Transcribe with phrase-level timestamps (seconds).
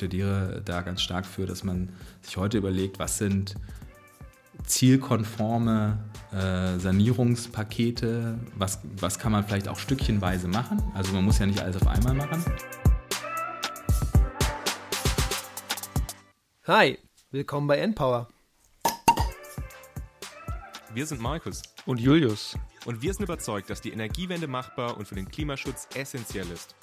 [0.00, 1.90] plädiere da ganz stark für, dass man
[2.22, 3.54] sich heute überlegt, was sind
[4.64, 5.98] zielkonforme
[6.32, 10.82] äh, Sanierungspakete, was, was kann man vielleicht auch stückchenweise machen.
[10.94, 12.42] Also man muss ja nicht alles auf einmal machen.
[16.66, 16.98] Hi,
[17.30, 18.28] willkommen bei Npower.
[20.94, 22.56] Wir sind Markus und Julius
[22.86, 26.74] und wir sind überzeugt, dass die Energiewende machbar und für den Klimaschutz essentiell ist.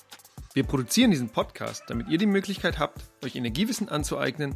[0.57, 4.55] Wir produzieren diesen Podcast, damit ihr die Möglichkeit habt, euch Energiewissen anzueignen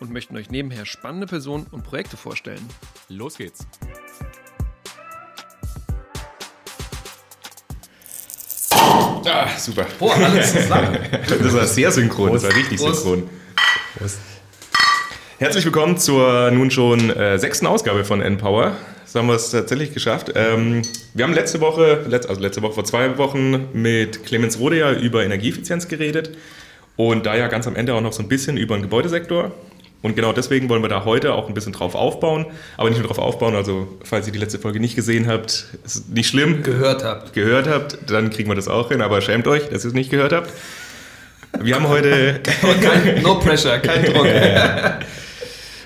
[0.00, 2.66] und möchten euch nebenher spannende Personen und Projekte vorstellen.
[3.10, 3.66] Los geht's!
[8.70, 9.84] Ah, super.
[9.98, 10.96] Boah, alles zusammen.
[11.28, 12.44] das war sehr synchron, Prost.
[12.46, 13.02] das war richtig Prost.
[13.02, 13.28] synchron.
[13.98, 14.20] Prost.
[15.36, 18.74] Herzlich willkommen zur nun schon äh, sechsten Ausgabe von Npower.
[19.12, 20.32] So haben wir es tatsächlich geschafft.
[20.36, 20.80] Ähm,
[21.12, 25.22] wir haben letzte Woche, also letzte Woche vor zwei Wochen mit Clemens Rode ja über
[25.22, 26.30] Energieeffizienz geredet
[26.96, 29.52] und da ja ganz am Ende auch noch so ein bisschen über den Gebäudesektor.
[30.00, 32.46] Und genau deswegen wollen wir da heute auch ein bisschen drauf aufbauen.
[32.78, 36.08] Aber nicht nur drauf aufbauen, also falls ihr die letzte Folge nicht gesehen habt, ist
[36.08, 36.62] nicht schlimm.
[36.62, 37.34] Gehört habt.
[37.34, 39.02] Gehört habt, dann kriegen wir das auch hin.
[39.02, 40.50] Aber schämt euch, dass ihr es nicht gehört habt.
[41.60, 42.40] Wir haben heute...
[43.22, 44.26] no pressure, kein Druck.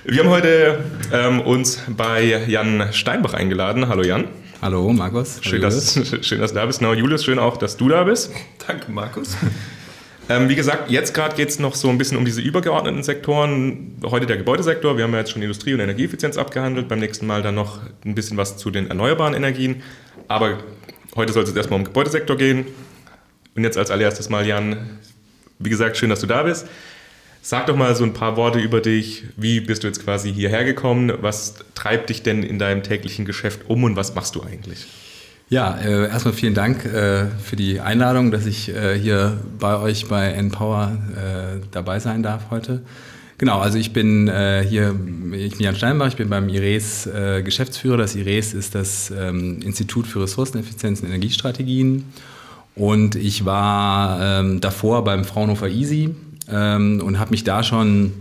[0.08, 3.88] Wir haben heute ähm, uns bei Jan Steinbach eingeladen.
[3.88, 4.28] Hallo Jan.
[4.62, 5.40] Hallo Markus.
[5.42, 6.78] Schön, dass, schön, dass du da bist.
[6.78, 8.32] Genau, Julius, schön auch, dass du da bist.
[8.66, 9.36] Danke, Markus.
[10.28, 13.96] Ähm, wie gesagt, jetzt gerade geht es noch so ein bisschen um diese übergeordneten Sektoren.
[14.02, 14.96] Heute der Gebäudesektor.
[14.96, 16.88] Wir haben ja jetzt schon Industrie- und Energieeffizienz abgehandelt.
[16.88, 19.84] Beim nächsten Mal dann noch ein bisschen was zu den erneuerbaren Energien.
[20.26, 20.58] Aber
[21.14, 22.66] heute soll es jetzt erstmal um den Gebäudesektor gehen.
[23.54, 24.98] Und jetzt als allererstes mal, Jan,
[25.60, 26.66] wie gesagt, schön, dass du da bist.
[27.48, 29.22] Sag doch mal so ein paar Worte über dich.
[29.36, 31.12] Wie bist du jetzt quasi hierher gekommen?
[31.20, 34.84] Was treibt dich denn in deinem täglichen Geschäft um und was machst du eigentlich?
[35.48, 40.08] Ja, äh, erstmal vielen Dank äh, für die Einladung, dass ich äh, hier bei euch
[40.08, 42.82] bei Empower äh, dabei sein darf heute.
[43.38, 44.96] Genau, also ich bin äh, hier,
[45.32, 47.96] ich bin Jan Steinbach, ich bin beim IRES äh, Geschäftsführer.
[47.96, 52.06] Das IRES ist das ähm, Institut für Ressourceneffizienz und Energiestrategien.
[52.74, 56.12] Und ich war ähm, davor beim Fraunhofer Easy
[56.48, 58.12] ähm, und habe mich da schon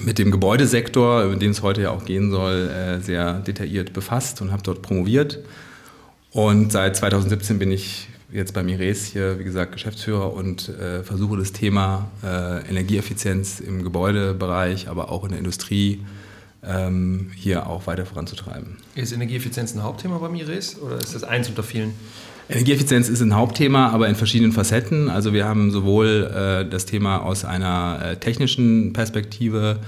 [0.00, 4.40] mit dem Gebäudesektor, in dem es heute ja auch gehen soll, äh, sehr detailliert befasst
[4.42, 5.38] und habe dort promoviert.
[6.32, 11.38] Und seit 2017 bin ich jetzt bei Mires hier, wie gesagt, Geschäftsführer und äh, versuche
[11.38, 16.04] das Thema äh, Energieeffizienz im Gebäudebereich, aber auch in der Industrie
[16.62, 18.76] ähm, hier auch weiter voranzutreiben.
[18.94, 21.94] Ist Energieeffizienz ein Hauptthema bei Mires oder ist das eins unter vielen?
[22.48, 25.08] Energieeffizienz ist ein Hauptthema, aber in verschiedenen Facetten.
[25.10, 29.80] Also wir haben sowohl äh, das Thema aus einer äh, technischen Perspektive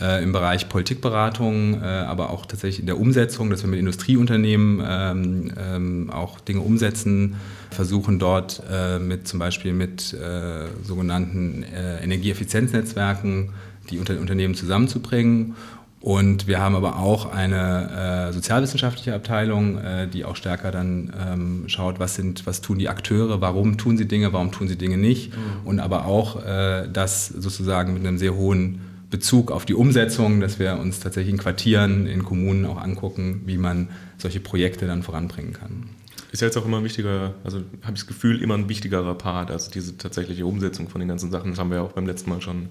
[0.00, 4.82] äh, im Bereich Politikberatung, äh, aber auch tatsächlich in der Umsetzung, dass wir mit Industrieunternehmen
[4.86, 7.36] ähm, ähm, auch Dinge umsetzen,
[7.70, 11.64] versuchen dort äh, mit zum Beispiel mit äh, sogenannten
[12.02, 13.50] Energieeffizienznetzwerken
[13.90, 15.56] die Unter Unternehmen zusammenzubringen
[16.04, 21.64] und wir haben aber auch eine äh, sozialwissenschaftliche Abteilung, äh, die auch stärker dann ähm,
[21.68, 24.98] schaut, was sind, was tun die Akteure, warum tun sie Dinge, warum tun sie Dinge
[24.98, 25.34] nicht.
[25.34, 25.40] Mhm.
[25.64, 30.58] Und aber auch äh, das sozusagen mit einem sehr hohen Bezug auf die Umsetzung, dass
[30.58, 33.88] wir uns tatsächlich in Quartieren, in Kommunen auch angucken, wie man
[34.18, 35.88] solche Projekte dann voranbringen kann.
[36.32, 39.14] Ist ja jetzt auch immer ein wichtiger, also habe ich das Gefühl, immer ein wichtigerer
[39.14, 41.52] Part, also diese tatsächliche Umsetzung von den ganzen Sachen.
[41.52, 42.68] Das haben wir ja auch beim letzten Mal schon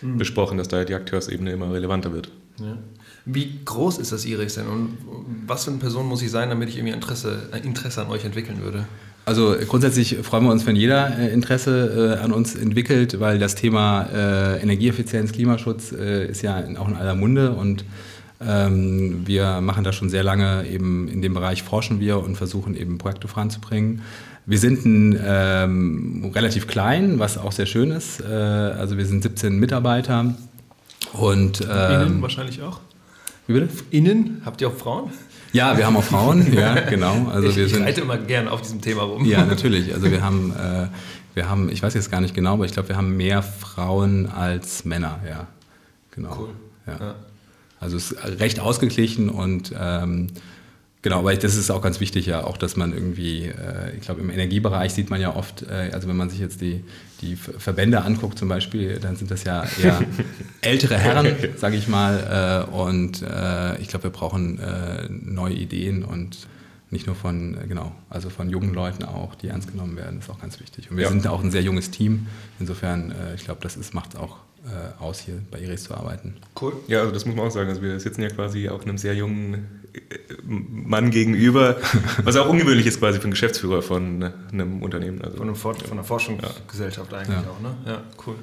[0.00, 0.16] mhm.
[0.16, 2.30] besprochen, dass da die Akteursebene immer relevanter wird.
[2.58, 2.78] Ja.
[3.24, 4.98] Wie groß ist das Iris denn und
[5.46, 8.62] was für eine Person muss ich sein, damit ich irgendwie Interesse, Interesse an euch entwickeln
[8.62, 8.86] würde?
[9.24, 13.54] Also grundsätzlich freuen wir uns, wenn jeder äh, Interesse äh, an uns entwickelt, weil das
[13.54, 17.84] Thema äh, Energieeffizienz, Klimaschutz ist ja auch in aller Munde und
[18.44, 22.76] ähm, wir machen da schon sehr lange eben in dem Bereich forschen wir und versuchen
[22.76, 24.02] eben Projekte voranzubringen.
[24.44, 28.20] Wir sind ein, ähm, relativ klein, was auch sehr schön ist.
[28.20, 30.34] Äh, also wir sind 17 Mitarbeiter
[31.12, 32.80] und ähm, Innen wahrscheinlich auch.
[33.46, 33.68] Wie bitte?
[33.90, 35.10] Innen habt ihr auch Frauen?
[35.52, 37.28] Ja, wir haben auch Frauen, ja, genau.
[37.28, 39.24] Also ich, wir sind, ich reite immer gern auf diesem Thema rum.
[39.24, 39.92] Ja, natürlich.
[39.92, 40.86] Also wir haben, äh,
[41.34, 44.26] wir haben, ich weiß jetzt gar nicht genau, aber ich glaube, wir haben mehr Frauen
[44.26, 45.46] als Männer, ja.
[46.12, 46.36] Genau.
[46.38, 46.48] Cool.
[46.86, 47.06] Ja.
[47.06, 47.14] ja.
[47.80, 50.28] Also es ist recht ausgeglichen und ähm,
[51.02, 54.20] Genau, aber das ist auch ganz wichtig ja, auch dass man irgendwie, äh, ich glaube
[54.20, 56.84] im Energiebereich sieht man ja oft, äh, also wenn man sich jetzt die,
[57.20, 60.00] die Verbände anguckt zum Beispiel, dann sind das ja eher
[60.60, 66.04] ältere Herren, sage ich mal, äh, und äh, ich glaube wir brauchen äh, neue Ideen
[66.04, 66.46] und
[66.90, 70.30] nicht nur von, äh, genau, also von jungen Leuten auch, die ernst genommen werden, ist
[70.30, 70.88] auch ganz wichtig.
[70.88, 71.10] Und wir ja.
[71.10, 72.28] sind auch ein sehr junges Team,
[72.60, 74.36] insofern, ich glaube, das macht auch
[75.00, 76.36] aus, hier bei Iris zu arbeiten.
[76.60, 76.74] Cool.
[76.86, 77.68] Ja, also das muss man auch sagen.
[77.68, 79.82] Also wir sitzen ja quasi auch einem sehr jungen
[80.44, 81.76] Mann gegenüber,
[82.24, 85.20] was auch ungewöhnlich ist quasi für einen Geschäftsführer von einem Unternehmen.
[85.22, 87.18] Also, von, einem von einer Forschungsgesellschaft ja.
[87.18, 87.50] eigentlich ja.
[87.50, 87.74] auch, ne?
[87.86, 88.36] Ja, cool.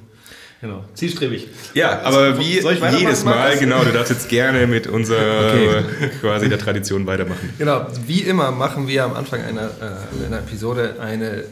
[0.62, 1.48] Genau, zielstrebig.
[1.74, 2.60] Ja, aber wie
[2.98, 6.10] jedes Mal, genau, du darfst jetzt gerne mit unserer okay.
[6.22, 7.54] quasi der Tradition weitermachen.
[7.58, 11.46] Genau, wie immer machen wir am Anfang einer, äh, einer Episode eine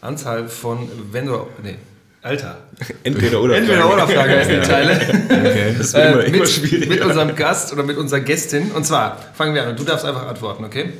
[0.00, 1.76] Anzahl von, wenn du, nee,
[2.22, 2.56] Alter.
[3.02, 3.66] Entweder oder Frage.
[3.66, 5.00] Entweder oder Frage heißen die Teile.
[5.24, 6.88] Okay, das wird immer, äh, immer schwierig.
[6.88, 8.70] Mit unserem Gast oder mit unserer Gästin.
[8.70, 10.92] Und zwar, fangen wir an du darfst einfach antworten, okay?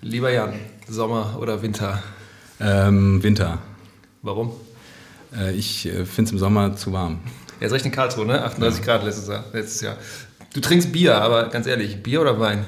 [0.00, 0.54] Lieber Jan,
[0.88, 2.02] Sommer oder Winter?
[2.58, 3.58] Ähm, Winter.
[4.22, 4.52] Warum?
[5.38, 7.20] Äh, ich äh, finde es im Sommer zu warm.
[7.60, 8.42] Er ist recht in Karlsruhe, ne?
[8.42, 8.84] 38 ja.
[8.86, 9.96] Grad letztes Jahr, letztes Jahr.
[10.54, 12.64] Du trinkst Bier, aber ganz ehrlich, Bier oder Wein?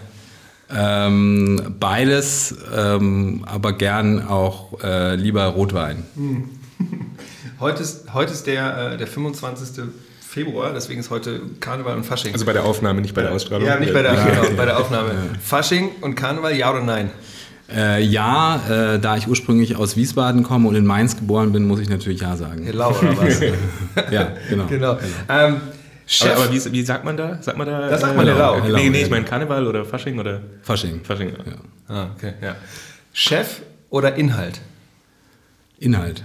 [0.70, 6.04] Ähm, beides, ähm, aber gern auch äh, lieber Rotwein.
[6.16, 6.50] Hm.
[7.60, 9.84] heute, ist, heute ist der, äh, der 25.
[10.20, 12.32] Februar, deswegen ist heute Karneval und Fasching.
[12.32, 13.66] Also bei der Aufnahme, nicht bei der Ausstrahlung?
[13.66, 14.24] Ja, nicht bei der, ja.
[14.24, 15.12] Genau, bei der Aufnahme.
[15.40, 17.10] Fasching und Karneval, ja oder nein?
[17.72, 21.80] Äh, ja, äh, da ich ursprünglich aus Wiesbaden komme und in Mainz geboren bin, muss
[21.80, 22.64] ich natürlich ja sagen.
[22.64, 23.40] Hello, oder was?
[24.10, 24.66] ja, genau.
[24.66, 24.98] genau.
[25.28, 25.60] Ähm,
[26.06, 27.38] Chef, aber, aber wie, wie, sagt man da?
[27.40, 27.88] Sagt man da?
[27.88, 28.62] Das sagt man Hello.
[28.62, 28.76] Hello.
[28.76, 30.42] Nee, nee, ich meine Karneval oder Fasching oder?
[30.62, 31.02] Fasching.
[31.02, 31.94] Fasching, ja.
[31.94, 32.56] Ah, okay, ja.
[33.12, 34.60] Chef oder Inhalt?
[35.78, 36.22] Inhalt.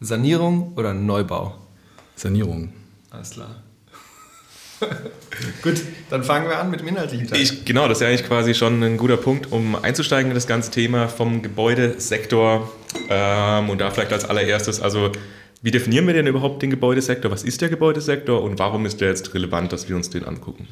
[0.00, 1.54] Sanierung oder Neubau?
[2.14, 2.72] Sanierung.
[3.10, 3.62] Alles klar.
[5.62, 7.40] Gut, dann fangen wir an mit dem inhaltlichen Teil.
[7.40, 10.46] Ich, genau, das ist ja eigentlich quasi schon ein guter Punkt, um einzusteigen in das
[10.46, 12.70] ganze Thema vom Gebäudesektor.
[13.08, 15.10] Ähm, und da vielleicht als allererstes, also
[15.62, 17.30] wie definieren wir denn überhaupt den Gebäudesektor?
[17.30, 20.68] Was ist der Gebäudesektor und warum ist der jetzt relevant, dass wir uns den angucken?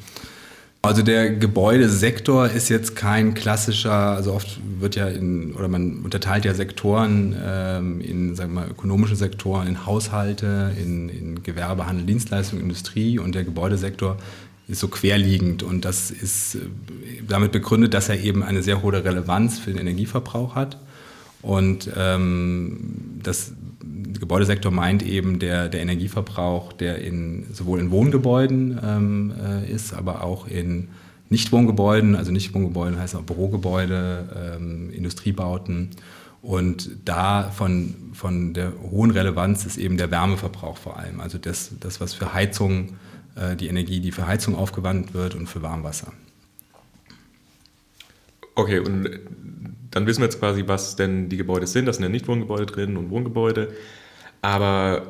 [0.87, 6.45] Also der Gebäudesektor ist jetzt kein klassischer, also oft wird ja in, oder man unterteilt
[6.45, 12.05] ja Sektoren ähm, in, sagen wir mal, ökonomische Sektoren, in Haushalte, in, in Gewerbe, Handel,
[12.05, 13.19] Dienstleistung, Industrie.
[13.19, 14.15] Und der Gebäudesektor
[14.69, 15.61] ist so querliegend.
[15.61, 16.59] Und das ist äh,
[17.27, 20.77] damit begründet, dass er eben eine sehr hohe Relevanz für den Energieverbrauch hat.
[21.41, 23.51] Und ähm, das
[24.19, 30.23] Gebäudesektor meint eben der, der Energieverbrauch, der in, sowohl in Wohngebäuden ähm, äh, ist, aber
[30.23, 30.89] auch in
[31.29, 35.89] Nichtwohngebäuden, also Nichtwohngebäuden heißt auch Bürogebäude, ähm, Industriebauten.
[36.41, 41.71] Und da von, von der hohen Relevanz ist eben der Wärmeverbrauch vor allem, also das,
[41.79, 42.95] das was für Heizung,
[43.35, 46.13] äh, die Energie, die für Heizung aufgewandt wird und für Warmwasser.
[48.55, 49.09] Okay, und
[49.91, 51.85] dann wissen wir jetzt quasi, was denn die Gebäude sind.
[51.85, 53.73] Das sind ja Nichtwohngebäude drin und Wohngebäude.
[54.47, 55.01] Aber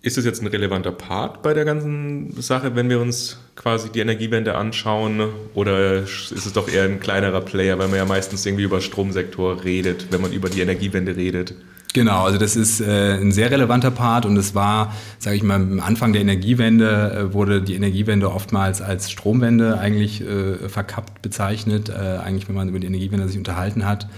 [0.00, 4.00] ist es jetzt ein relevanter Part bei der ganzen Sache, wenn wir uns quasi die
[4.00, 5.28] Energiewende anschauen?
[5.52, 9.62] Oder ist es doch eher ein kleinerer Player, weil man ja meistens irgendwie über Stromsektor
[9.64, 11.54] redet, wenn man über die Energiewende redet?
[11.92, 15.56] Genau, also das ist äh, ein sehr relevanter Part und es war, sage ich mal,
[15.56, 21.90] am Anfang der Energiewende äh, wurde die Energiewende oftmals als Stromwende eigentlich äh, verkappt bezeichnet,
[21.90, 24.08] äh, eigentlich wenn man über die Energiewende sich unterhalten hat.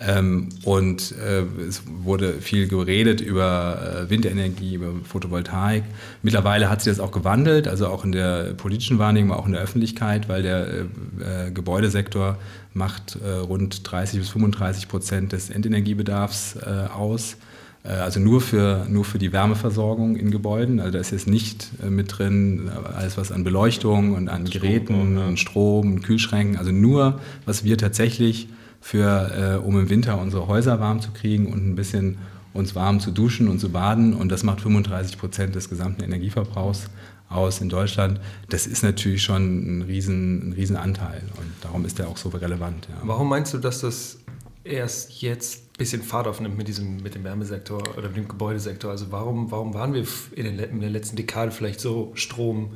[0.00, 5.82] Ähm, und äh, es wurde viel geredet über äh, Windenergie, über Photovoltaik.
[6.22, 9.60] Mittlerweile hat sich das auch gewandelt, also auch in der politischen Wahrnehmung, auch in der
[9.60, 12.38] Öffentlichkeit, weil der äh, Gebäudesektor
[12.74, 17.36] macht äh, rund 30 bis 35 Prozent des Endenergiebedarfs äh, aus.
[17.82, 20.78] Äh, also nur für, nur für die Wärmeversorgung in Gebäuden.
[20.78, 25.16] Also da ist jetzt nicht mit drin alles, was an Beleuchtung und an Geräten Strom,
[25.16, 25.26] ja.
[25.26, 26.56] und Strom und Kühlschränken.
[26.56, 28.48] Also nur, was wir tatsächlich
[28.80, 32.18] für, äh, um im Winter unsere Häuser warm zu kriegen und ein bisschen
[32.54, 34.14] uns warm zu duschen und zu baden.
[34.14, 36.88] Und das macht 35 Prozent des gesamten Energieverbrauchs
[37.28, 38.20] aus in Deutschland.
[38.48, 42.30] Das ist natürlich schon ein riesen, ein riesen Anteil und darum ist der auch so
[42.30, 42.88] relevant.
[42.88, 42.96] Ja.
[43.02, 44.18] Warum meinst du, dass das
[44.64, 48.90] erst jetzt ein bisschen Fahrt aufnimmt mit, diesem, mit dem Wärmesektor oder mit dem Gebäudesektor?
[48.90, 52.72] Also warum, warum waren wir in, den, in der letzten Dekade vielleicht so Strom,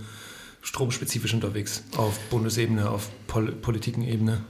[0.61, 4.43] stromspezifisch unterwegs auf Bundesebene, auf Pol Politikenebene?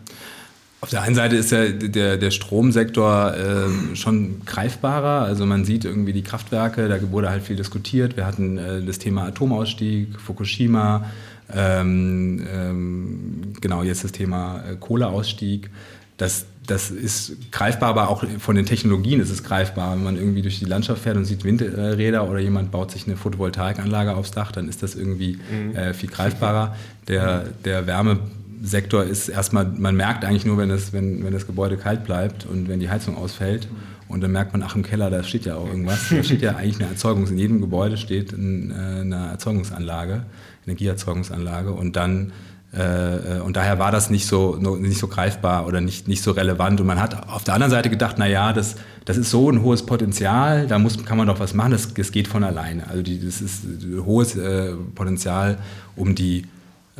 [0.82, 5.24] Auf der einen Seite ist ja der, der Stromsektor äh, schon greifbarer.
[5.24, 8.16] Also man sieht irgendwie die Kraftwerke, da wurde halt viel diskutiert.
[8.16, 11.04] Wir hatten äh, das Thema Atomausstieg, Fukushima,
[11.54, 15.70] ähm, ähm, genau jetzt das Thema äh, Kohleausstieg.
[16.16, 19.94] Das, das ist greifbar, aber auch von den Technologien ist es greifbar.
[19.94, 23.16] Wenn man irgendwie durch die Landschaft fährt und sieht Windräder oder jemand baut sich eine
[23.16, 25.76] Photovoltaikanlage aufs Dach, dann ist das irgendwie mhm.
[25.76, 26.74] äh, viel greifbarer.
[27.06, 28.18] Der, der Wärme
[28.62, 32.46] Sektor ist erstmal, man merkt eigentlich nur, wenn das, wenn, wenn das Gebäude kalt bleibt
[32.46, 33.68] und wenn die Heizung ausfällt.
[34.08, 36.10] Und dann merkt man, ach im Keller, da steht ja auch irgendwas.
[36.10, 40.24] Da steht ja eigentlich eine Erzeugungs, in jedem Gebäude steht eine Erzeugungsanlage,
[40.66, 41.72] Energieerzeugungsanlage.
[41.72, 42.32] Und dann
[42.72, 46.80] äh, und daher war das nicht so, nicht so greifbar oder nicht, nicht so relevant.
[46.80, 49.62] Und man hat auf der anderen Seite gedacht, na ja, das, das ist so ein
[49.62, 52.88] hohes Potenzial, da muss, kann man doch was machen, das, das geht von alleine.
[52.88, 55.58] Also die, das ist ein hohes äh, Potenzial,
[55.96, 56.46] um die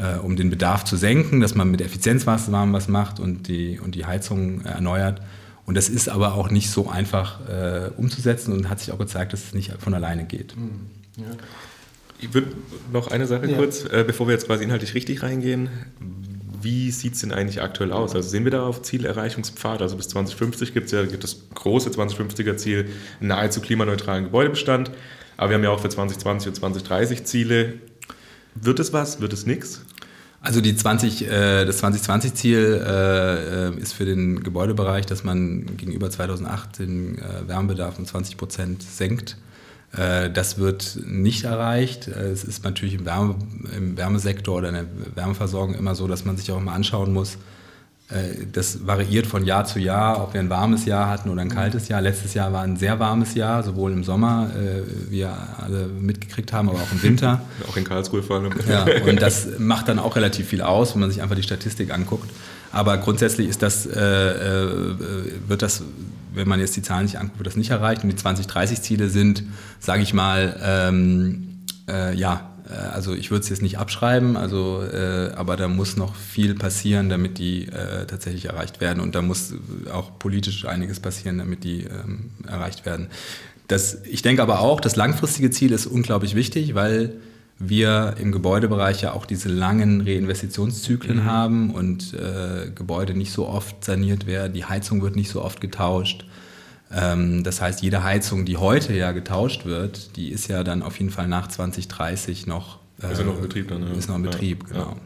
[0.02, 3.94] äh, um den Bedarf zu senken, dass man mit Effizienzmaßnahmen was macht und die, und
[3.94, 5.23] die Heizung erneuert.
[5.64, 9.32] Und das ist aber auch nicht so einfach äh, umzusetzen und hat sich auch gezeigt,
[9.32, 10.54] dass es nicht von alleine geht.
[10.54, 10.71] Hm.
[11.16, 11.25] Ja.
[12.18, 12.49] Ich würde
[12.92, 13.56] noch eine Sache ja.
[13.56, 15.68] kurz, äh, bevor wir jetzt quasi inhaltlich richtig reingehen.
[16.61, 18.14] Wie sieht es denn eigentlich aktuell aus?
[18.14, 19.82] Also sehen wir da auf Zielerreichungspfad?
[19.82, 22.88] Also bis 2050 gibt es ja gibt das große 2050er Ziel,
[23.21, 24.92] nahezu klimaneutralen Gebäudebestand.
[25.37, 27.75] Aber wir haben ja auch für 2020 und 2030 Ziele.
[28.54, 29.21] Wird es was?
[29.21, 29.82] Wird es nichts?
[30.42, 36.11] Also die 20, äh, das 2020-Ziel äh, äh, ist für den Gebäudebereich, dass man gegenüber
[36.11, 39.37] 2008 den äh, Wärmebedarf um 20 Prozent senkt.
[39.94, 42.09] Das wird nicht erreicht.
[42.09, 43.37] Es ist natürlich im, Wärme,
[43.76, 47.37] im Wärmesektor oder in der Wärmeversorgung immer so, dass man sich auch mal anschauen muss,
[48.52, 51.88] das variiert von Jahr zu Jahr, ob wir ein warmes Jahr hatten oder ein kaltes
[51.88, 52.00] Jahr.
[52.00, 54.50] Letztes Jahr war ein sehr warmes Jahr, sowohl im Sommer,
[55.09, 57.42] wie wir alle mitgekriegt haben, aber auch im Winter.
[57.69, 58.52] auch in Karlsruhe vor allem.
[58.69, 61.92] Ja, und das macht dann auch relativ viel aus, wenn man sich einfach die Statistik
[61.92, 62.31] anguckt.
[62.73, 63.95] Aber grundsätzlich ist das, äh,
[65.47, 65.83] wird das,
[66.33, 68.02] wenn man jetzt die Zahlen sich anguckt, wird das nicht erreicht.
[68.02, 69.45] Und die 2030-Ziele sind,
[69.78, 74.83] sage ich mal, ähm, äh, ja, äh, also ich würde es jetzt nicht abschreiben, also,
[74.83, 79.00] äh, aber da muss noch viel passieren, damit die äh, tatsächlich erreicht werden.
[79.00, 79.55] Und da muss
[79.93, 83.09] auch politisch einiges passieren, damit die ähm, erreicht werden.
[83.69, 87.14] Das, ich denke aber auch, das langfristige Ziel ist unglaublich wichtig, weil
[87.59, 91.25] wir im Gebäudebereich ja auch diese langen Reinvestitionszyklen mhm.
[91.25, 95.61] haben und äh, Gebäude nicht so oft saniert werden, die Heizung wird nicht so oft
[95.61, 96.26] getauscht.
[96.94, 100.99] Ähm, das heißt, jede Heizung, die heute ja getauscht wird, die ist ja dann auf
[100.99, 103.82] jeden Fall nach 2030 noch, äh, ist ja noch in Betrieb dann.
[103.82, 103.92] Ja.
[103.92, 104.96] Ist noch in Betrieb, ja, genau.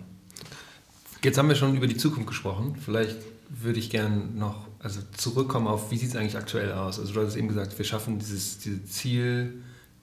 [1.22, 2.76] Jetzt haben wir schon über die Zukunft gesprochen.
[2.84, 3.16] Vielleicht
[3.48, 7.00] würde ich gerne noch also zurückkommen auf, wie sieht es eigentlich aktuell aus?
[7.00, 9.54] Also du hast eben gesagt, wir schaffen dieses, dieses Ziel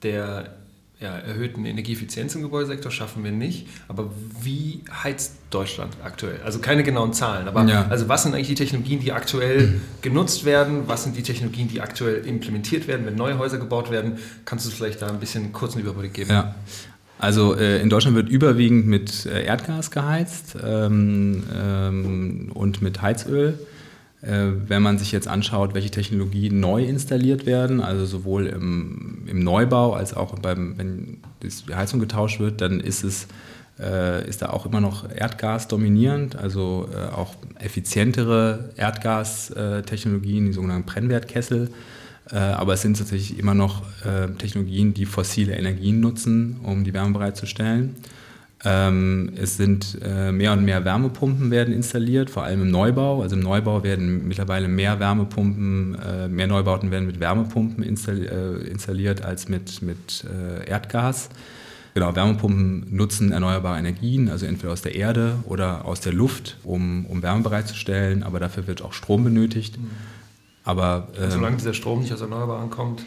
[0.01, 0.57] der
[1.03, 3.67] ja, erhöhten Energieeffizienz im Gebäudesektor schaffen wir nicht.
[3.89, 4.09] Aber
[4.41, 6.39] wie heizt Deutschland aktuell?
[6.45, 7.87] Also keine genauen Zahlen, aber ja.
[7.89, 10.83] also was sind eigentlich die Technologien, die aktuell genutzt werden?
[10.87, 14.17] Was sind die Technologien, die aktuell implementiert werden, wenn neue Häuser gebaut werden?
[14.45, 16.31] Kannst du vielleicht da ein bisschen kurzen Überblick geben?
[16.31, 16.55] Ja.
[17.19, 23.59] Also äh, in Deutschland wird überwiegend mit äh, Erdgas geheizt ähm, ähm, und mit Heizöl.
[24.23, 29.39] Äh, wenn man sich jetzt anschaut, welche Technologien neu installiert werden, also sowohl im, im
[29.39, 33.27] Neubau als auch beim, wenn die Heizung getauscht wird, dann ist es
[33.79, 40.85] äh, ist da auch immer noch Erdgas dominierend, also äh, auch effizientere Erdgastechnologien, die sogenannten
[40.85, 41.69] Brennwertkessel.
[42.31, 43.83] aber es sind tatsächlich immer noch
[44.37, 47.95] Technologien, die fossile Energien nutzen, um die Wärme bereitzustellen.
[48.65, 53.21] Ähm, es sind äh, mehr und mehr Wärmepumpen werden installiert, vor allem im Neubau.
[53.21, 58.65] Also im Neubau werden mittlerweile mehr Wärmepumpen, äh, mehr Neubauten werden mit Wärmepumpen installi äh,
[58.69, 61.29] installiert als mit, mit äh, Erdgas.
[61.93, 67.05] Genau, Wärmepumpen nutzen erneuerbare Energien, also entweder aus der Erde oder aus der Luft, um,
[67.05, 69.77] um Wärme bereitzustellen, aber dafür wird auch Strom benötigt.
[69.77, 69.91] Mhm.
[70.63, 73.03] Aber, ähm, solange dieser Strom nicht aus Erneuerbaren kommt,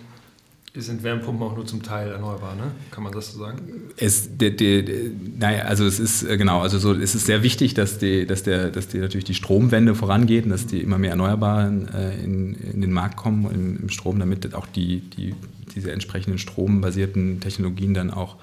[0.82, 2.72] sind Wärmepumpen auch nur zum Teil erneuerbar, ne?
[2.90, 3.58] Kann man das so sagen?
[3.96, 7.42] Es, de, de, de, naja, also es ist äh, genau, also so, es ist sehr
[7.42, 10.98] wichtig, dass die, dass der, dass die natürlich die Stromwende vorangeht und dass die immer
[10.98, 15.34] mehr Erneuerbaren äh, in, in den Markt kommen in, im Strom, damit auch die, die,
[15.74, 18.36] diese entsprechenden strombasierten Technologien dann auch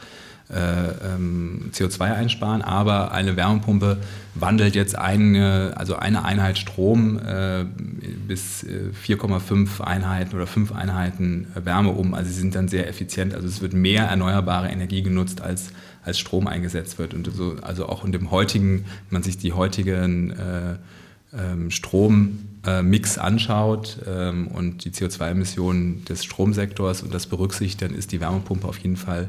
[0.54, 3.98] ähm, CO2 einsparen, aber eine Wärmepumpe
[4.36, 7.66] wandelt jetzt eine, also eine Einheit Strom äh,
[8.28, 12.14] bis 4,5 äh, Einheiten oder 5 Einheiten Wärme um.
[12.14, 13.34] Also sie sind dann sehr effizient.
[13.34, 15.72] Also es wird mehr erneuerbare Energie genutzt, als,
[16.04, 17.14] als Strom eingesetzt wird.
[17.14, 20.76] Und so, also auch in dem heutigen, wenn man sich die heutigen äh,
[21.38, 28.22] ähm, Strommix anschaut ähm, und die CO2-Emissionen des Stromsektors und das berücksichtigt, dann ist die
[28.22, 29.28] Wärmepumpe auf jeden Fall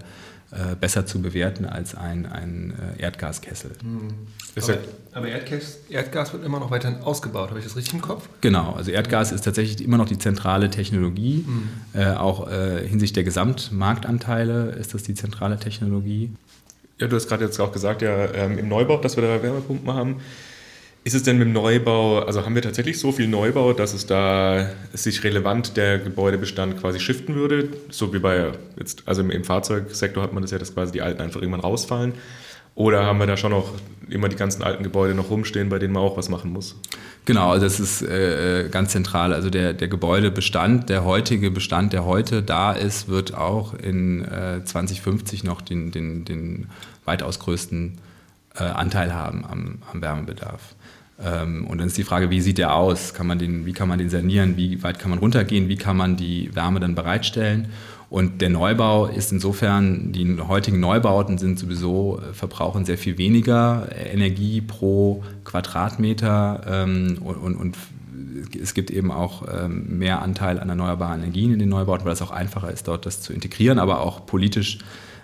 [0.55, 3.73] äh, besser zu bewerten als ein, ein äh, Erdgaskessel.
[3.83, 4.15] Mhm.
[4.57, 4.79] Aber,
[5.13, 8.29] aber Erdgas, Erdgas, wird immer noch weiterhin ausgebaut, habe ich das richtig im Kopf?
[8.41, 11.45] Genau, also Erdgas ist tatsächlich immer noch die zentrale Technologie.
[11.47, 11.69] Mhm.
[11.93, 16.31] Äh, auch äh, hinsichtlich der Gesamtmarktanteile ist das die zentrale Technologie.
[16.99, 19.93] Ja, du hast gerade jetzt auch gesagt, ja, ähm, im Neubau, dass wir da Wärmepumpen
[19.93, 20.21] haben.
[21.07, 24.07] Ist es denn mit dem Neubau, also haben wir tatsächlich so viel Neubau, dass es
[24.07, 27.69] da sich relevant der Gebäudebestand quasi shiften würde?
[27.91, 31.21] So wie bei jetzt, also im, Fahrzeugsektor hat man das ja, dass quasi die alten
[31.21, 32.15] einfach irgendwann rausfallen.
[32.75, 33.75] Oder haben wir da schon noch
[34.09, 36.75] immer die ganzen alten Gebäude noch rumstehen, bei denen man auch was machen muss?
[37.27, 39.35] Genau, also das ist äh, ganz zentral.
[39.35, 44.65] Also der, der Gebäudebestand, der heutige Bestand, der heute da ist, wird auch in äh,
[44.65, 46.71] 2050 noch den, den, den
[47.05, 47.99] weitaus größten
[48.57, 50.75] äh, Anteil haben am, am Wärmebedarf.
[51.23, 53.15] Ähm, und dann ist die Frage, wie sieht der aus?
[53.15, 54.57] Kann man den, wie kann man den sanieren?
[54.57, 55.69] Wie weit kann man runtergehen?
[55.69, 57.69] Wie kann man die Wärme dann bereitstellen?
[58.11, 63.89] Und der Neubau ist insofern, die heutigen Neubauten sind sowieso, äh, verbrauchen sehr viel weniger
[63.93, 67.77] Energie pro Quadratmeter ähm, und, und, und
[68.61, 72.23] es gibt eben auch ähm, mehr Anteil an erneuerbaren Energien in den Neubauten, weil es
[72.23, 74.79] auch einfacher ist, dort das zu integrieren, aber auch politisch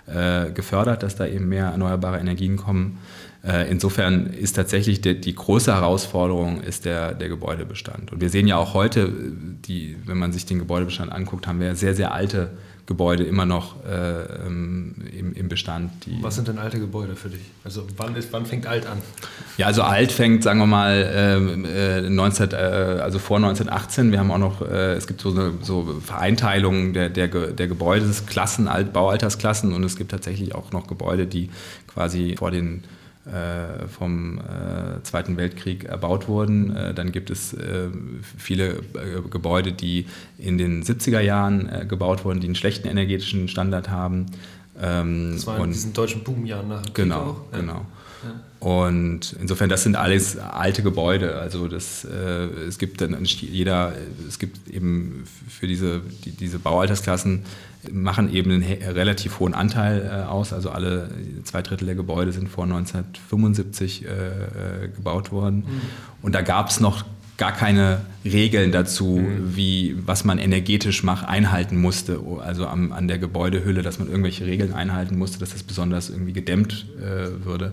[0.07, 2.99] äh, gefördert, dass da eben mehr erneuerbare Energien kommen.
[3.43, 8.13] Äh, insofern ist tatsächlich die, die, große Herausforderung ist der, der Gebäudebestand.
[8.13, 11.75] Und wir sehen ja auch heute, die, wenn man sich den Gebäudebestand anguckt, haben wir
[11.75, 12.51] sehr, sehr alte
[12.91, 15.93] Gebäude immer noch äh, im, im, Bestand.
[16.23, 17.41] Was sind denn alte Gebäude für dich?
[17.63, 18.99] Also wann, ist, wann fängt alt an?
[19.59, 24.11] Ja, also alt fängt, sagen wir mal, äh, 19, äh, also vor 1918.
[24.11, 28.67] Wir haben auch noch, äh, es gibt so eine so Vereinteilung der, der, der Gebäudesklassen,
[28.67, 31.49] Alt, Baualtersklassen und es gibt tatsächlich auch noch Gebäude, die
[31.87, 32.83] quasi vor den
[33.89, 36.75] vom äh, Zweiten Weltkrieg erbaut wurden.
[36.75, 37.89] Äh, dann gibt es äh,
[38.39, 40.07] viele äh, Gebäude, die
[40.39, 44.27] in den 70er Jahren äh, gebaut wurden, die einen schlechten energetischen Standard haben.
[44.81, 47.53] Ähm, das war in diesen deutschen Boomjahren nach Krieg Genau, auch.
[47.53, 47.87] genau.
[48.25, 48.67] Ja.
[48.67, 51.37] Und insofern, das sind alles alte Gebäude.
[51.37, 53.95] Also das, es gibt dann jeder,
[54.29, 57.45] es gibt eben für diese, die, diese Baualtersklassen
[57.91, 60.53] machen eben einen relativ hohen Anteil äh, aus.
[60.53, 61.11] Also alle
[61.45, 65.59] zwei Drittel der Gebäude sind vor 1975 äh, äh, gebaut worden.
[65.59, 65.81] Mhm.
[66.23, 67.05] Und da gab es noch
[67.41, 69.57] gar keine Regeln dazu, mhm.
[69.57, 74.45] wie was man energetisch mach, einhalten musste, also am, an der Gebäudehülle, dass man irgendwelche
[74.45, 77.73] Regeln einhalten musste, dass das besonders irgendwie gedämmt äh, würde.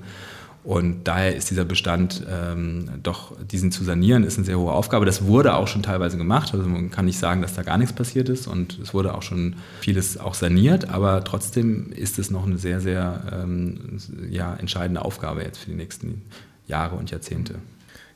[0.68, 5.06] Und daher ist dieser Bestand ähm, doch, diesen zu sanieren, ist eine sehr hohe Aufgabe.
[5.06, 6.54] Das wurde auch schon teilweise gemacht.
[6.54, 8.48] Also man kann nicht sagen, dass da gar nichts passiert ist.
[8.48, 10.90] Und es wurde auch schon vieles auch saniert.
[10.90, 13.98] Aber trotzdem ist es noch eine sehr, sehr ähm,
[14.30, 16.24] ja, entscheidende Aufgabe jetzt für die nächsten
[16.68, 17.56] Jahre und Jahrzehnte.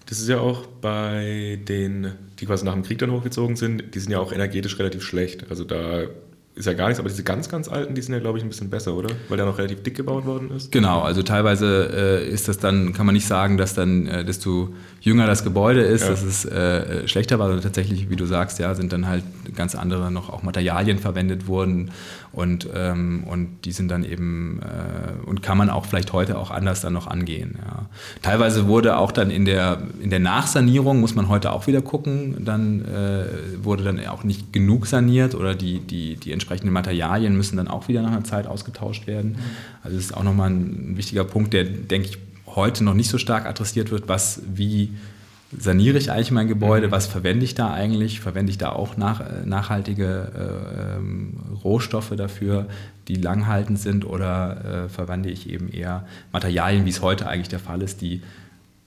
[0.07, 3.99] Das ist ja auch bei den, die quasi nach dem Krieg dann hochgezogen sind, die
[3.99, 5.49] sind ja auch energetisch relativ schlecht.
[5.49, 6.03] Also da
[6.61, 8.49] ist ja gar nichts, aber diese ganz, ganz alten, die sind ja, glaube ich, ein
[8.49, 9.09] bisschen besser, oder?
[9.29, 10.71] Weil der noch relativ dick gebaut worden ist.
[10.71, 14.69] Genau, also teilweise äh, ist das dann, kann man nicht sagen, dass dann, äh, desto
[15.01, 16.09] jünger das Gebäude ist, ja.
[16.09, 19.23] dass es äh, schlechter war, sondern tatsächlich, wie du sagst, ja, sind dann halt
[19.55, 21.91] ganz andere noch auch Materialien verwendet worden
[22.33, 26.49] und, ähm, und die sind dann eben äh, und kann man auch vielleicht heute auch
[26.49, 27.57] anders dann noch angehen.
[27.57, 27.87] Ja.
[28.21, 32.45] Teilweise wurde auch dann in der, in der Nachsanierung, muss man heute auch wieder gucken,
[32.45, 33.25] dann äh,
[33.63, 37.89] wurde dann auch nicht genug saniert oder die, die, die entsprechenden Materialien müssen dann auch
[37.89, 39.37] wieder nach einer Zeit ausgetauscht werden.
[39.83, 42.17] Also das ist auch nochmal ein wichtiger Punkt, der, denke ich,
[42.55, 44.91] heute noch nicht so stark adressiert wird, was wie
[45.57, 46.91] saniere ich eigentlich mein Gebäude, mhm.
[46.91, 52.13] was verwende ich da eigentlich, verwende ich da auch nach, äh, nachhaltige äh, ähm, Rohstoffe
[52.15, 52.67] dafür,
[53.07, 57.59] die langhaltend sind oder äh, verwende ich eben eher Materialien, wie es heute eigentlich der
[57.59, 58.21] Fall ist, die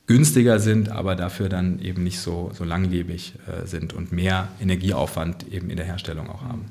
[0.07, 5.53] günstiger sind, aber dafür dann eben nicht so, so langlebig äh, sind und mehr Energieaufwand
[5.53, 6.67] eben in der Herstellung auch haben.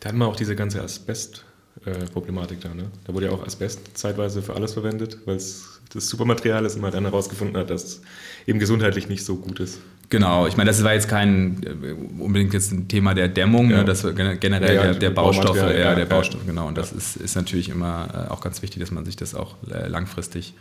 [0.00, 2.74] Da hatten wir auch diese ganze Asbest-Problematik da.
[2.74, 2.84] Ne?
[3.04, 6.82] Da wurde ja auch Asbest zeitweise für alles verwendet, weil es das Supermaterial ist und
[6.82, 8.02] man dann herausgefunden hat, dass es
[8.46, 9.80] eben gesundheitlich nicht so gut ist.
[10.10, 13.78] Genau, ich meine, das war jetzt kein äh, unbedingt jetzt ein Thema der Dämmung, ja.
[13.78, 16.68] ne, das generell ja, der, der Baustoffe, ja, der Baustoffe, genau.
[16.68, 19.56] Und das ist, ist natürlich immer äh, auch ganz wichtig, dass man sich das auch
[19.70, 20.54] äh, langfristig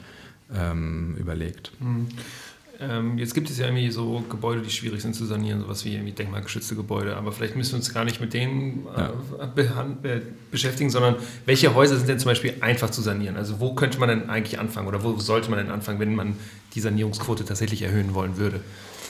[0.56, 1.72] ähm, überlegt.
[1.80, 2.08] Mhm.
[2.79, 5.93] Ähm, jetzt gibt es ja irgendwie so Gebäude, die schwierig sind zu sanieren, sowas wie
[5.93, 7.15] irgendwie denkmalgeschützte Gebäude.
[7.15, 11.97] Aber vielleicht müssen wir uns gar nicht mit denen äh, äh, beschäftigen, sondern welche Häuser
[11.97, 13.38] sind denn zum Beispiel einfach zu sanieren?
[13.38, 16.36] Also wo könnte man denn eigentlich anfangen oder wo sollte man denn anfangen, wenn man
[16.73, 18.59] die Sanierungsquote tatsächlich erhöhen wollen würde?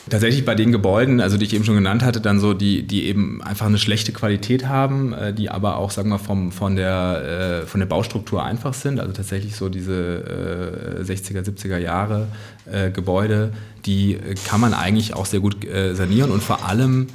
[0.10, 3.06] Tatsächlich bei den Gebäuden, also die ich eben schon genannt hatte, dann so, die, die
[3.06, 7.62] eben einfach eine schlechte Qualität haben, äh, die aber auch, sagen wir, vom, von, der,
[7.64, 9.00] äh, von der Baustruktur einfach sind.
[9.00, 12.28] Also tatsächlich so diese äh, 60er, 70er Jahre
[12.70, 13.52] äh, Gebäude,
[13.86, 17.08] die kann man eigentlich auch sehr gut äh, sanieren und vor allem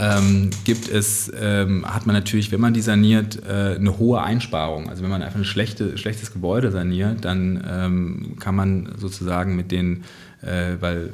[0.00, 4.88] ähm, gibt es, ähm, hat man natürlich, wenn man die saniert, äh, eine hohe Einsparung.
[4.88, 9.70] Also wenn man einfach ein schlechte, schlechtes Gebäude saniert, dann ähm, kann man sozusagen mit
[9.70, 10.04] den
[10.42, 11.10] äh, weil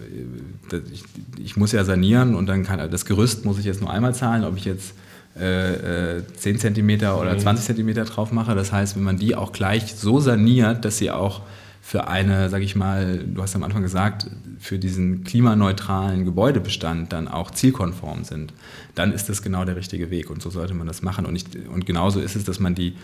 [0.73, 1.05] äh, ich,
[1.39, 4.45] ich, muss ja sanieren und dann kann das Gerüst muss ich jetzt nur einmal zahlen,
[4.45, 4.95] ob ich jetzt
[5.35, 8.55] äh, 10 äh, cm oder 20 cm drauf mache.
[8.55, 11.43] Das heißt, wenn man die auch gleich so saniert, dass sie auch
[11.83, 14.27] für eine, sag ich mal, du hast am Anfang gesagt,
[14.59, 18.53] für diesen klimaneutralen Gebäudebestand dann auch zielkonform sind,
[18.97, 21.27] dann ist das genau der richtige Weg und so sollte man das machen.
[21.27, 22.95] Und, ich, und genauso ist es, dass man die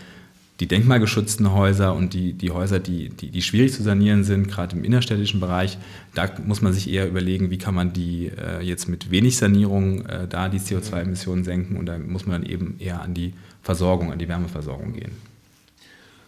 [0.59, 4.75] die denkmalgeschützten Häuser und die, die Häuser, die, die, die schwierig zu sanieren sind, gerade
[4.75, 5.77] im innerstädtischen Bereich,
[6.13, 10.05] da muss man sich eher überlegen, wie kann man die äh, jetzt mit wenig Sanierung
[10.05, 14.11] äh, da die CO2-Emissionen senken und da muss man dann eben eher an die Versorgung,
[14.11, 15.11] an die Wärmeversorgung gehen.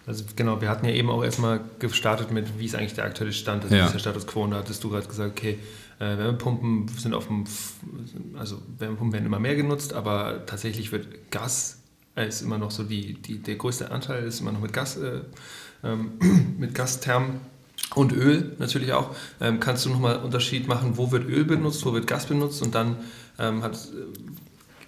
[0.08, 3.34] Also genau, wir hatten ja eben auch erstmal gestartet mit, wie ist eigentlich der aktuelle
[3.34, 3.86] Stand, also ja.
[3.86, 5.60] ist der Status quo und da hattest du gerade gesagt, okay,
[6.00, 7.46] äh, Wärmepumpen sind auf dem,
[8.38, 11.80] also Wärmepumpen werden immer mehr genutzt, aber tatsächlich wird Gas
[12.24, 15.22] ist immer noch so die, die, der größte Anteil ist immer noch mit Gas, äh,
[15.84, 16.14] ähm,
[16.58, 17.42] mit Gasthermen
[17.94, 19.16] und Öl natürlich auch.
[19.42, 22.74] Ähm, kannst du nochmal Unterschied machen, wo wird Öl benutzt, wo wird Gas benutzt und
[22.74, 22.98] dann
[23.38, 23.78] ähm, hat,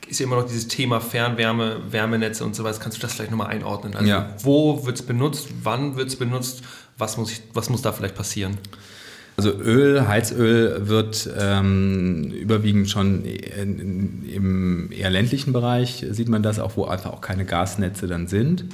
[0.08, 2.80] ist ja immer noch dieses Thema Fernwärme, Wärmenetze und so weiter.
[2.80, 3.96] Kannst du das vielleicht nochmal einordnen?
[3.96, 4.34] Also ja.
[4.42, 6.64] wo wird es benutzt, wann wird es benutzt,
[6.98, 8.58] was muss, ich, was muss da vielleicht passieren?
[9.40, 16.58] Also Öl, Heizöl wird ähm, überwiegend schon in, im eher ländlichen Bereich, sieht man das
[16.58, 18.66] auch, wo einfach auch keine Gasnetze dann sind,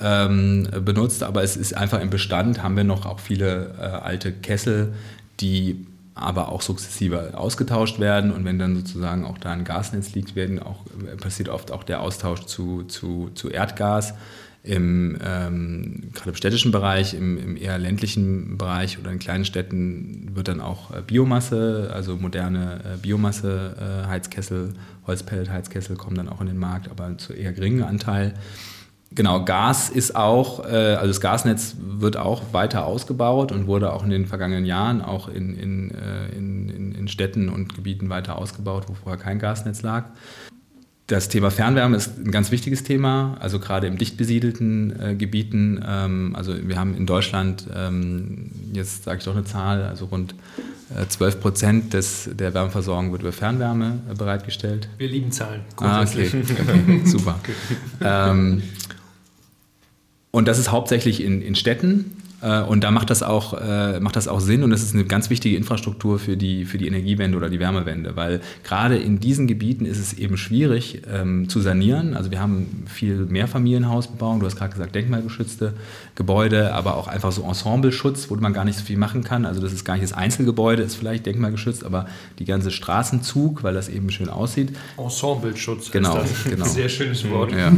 [0.00, 1.22] ähm, benutzt.
[1.22, 4.94] Aber es ist einfach im Bestand, haben wir noch auch viele äh, alte Kessel,
[5.38, 8.32] die aber auch sukzessive ausgetauscht werden.
[8.32, 10.80] Und wenn dann sozusagen auch da ein Gasnetz liegt, werden auch,
[11.20, 14.14] passiert oft auch der Austausch zu, zu, zu Erdgas
[14.62, 20.30] im, ähm, gerade im städtischen Bereich, im, im, eher ländlichen Bereich oder in kleinen Städten
[20.34, 24.74] wird dann auch äh, Biomasse, also moderne äh, Biomasse, äh, Heizkessel,
[25.06, 28.34] Holzpellet-Heizkessel kommen dann auch in den Markt, aber zu eher geringen Anteil.
[29.12, 34.04] Genau, Gas ist auch, äh, also das Gasnetz wird auch weiter ausgebaut und wurde auch
[34.04, 38.84] in den vergangenen Jahren auch in, in, äh, in, in Städten und Gebieten weiter ausgebaut,
[38.88, 40.04] wo vorher kein Gasnetz lag.
[41.10, 45.84] Das Thema Fernwärme ist ein ganz wichtiges Thema, also gerade im dicht besiedelten äh, Gebieten.
[45.84, 50.36] Ähm, also wir haben in Deutschland, ähm, jetzt sage ich doch eine Zahl, also rund
[50.96, 54.88] äh, 12 Prozent des, der Wärmeversorgung wird über Fernwärme äh, bereitgestellt.
[54.98, 55.62] Wir lieben Zahlen.
[55.78, 56.30] Ah, okay.
[56.32, 57.00] okay.
[57.04, 57.40] super.
[58.00, 58.62] Ähm,
[60.30, 62.19] und das ist hauptsächlich in, in Städten.
[62.42, 65.04] Äh, und da macht das, auch, äh, macht das auch Sinn und das ist eine
[65.04, 69.46] ganz wichtige Infrastruktur für die, für die Energiewende oder die Wärmewende, weil gerade in diesen
[69.46, 72.14] Gebieten ist es eben schwierig ähm, zu sanieren.
[72.14, 75.74] Also wir haben viel Mehrfamilienhausbebauung, du hast gerade gesagt denkmalgeschützte
[76.14, 79.44] Gebäude, aber auch einfach so Ensembleschutz, wo man gar nicht so viel machen kann.
[79.44, 82.06] Also das ist gar nicht das Einzelgebäude, ist vielleicht denkmalgeschützt, aber
[82.38, 84.76] die ganze Straßenzug, weil das eben schön aussieht.
[84.96, 86.64] Ensembleschutz, genau, genau.
[86.70, 87.52] Sehr schönes Wort.
[87.52, 87.72] Ja.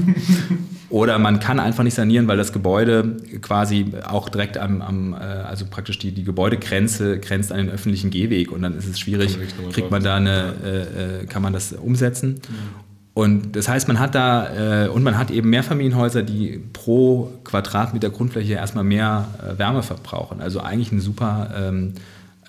[0.93, 5.17] Oder man kann einfach nicht sanieren, weil das Gebäude quasi auch direkt am, am äh,
[5.17, 9.39] also praktisch die, die Gebäudegrenze grenzt an den öffentlichen Gehweg und dann ist es schwierig,
[9.73, 12.33] kriegt man da eine, äh, äh, kann man das umsetzen.
[12.33, 12.93] Mhm.
[13.15, 18.11] Und das heißt, man hat da, äh, und man hat eben Mehrfamilienhäuser, die pro Quadratmeter
[18.11, 20.43] Grundfläche erstmal mehr äh, Wärme verbrauchen.
[20.43, 21.95] Also eigentlich eine super ähm,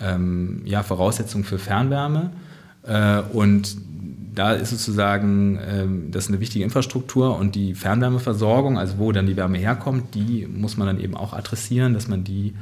[0.01, 2.32] ähm, ja, Voraussetzung für Fernwärme.
[2.86, 3.77] Äh, und
[4.33, 9.27] da ist sozusagen ähm, das ist eine wichtige Infrastruktur und die Fernwärmeversorgung, also wo dann
[9.27, 12.53] die Wärme herkommt, die muss man dann eben auch adressieren, dass man die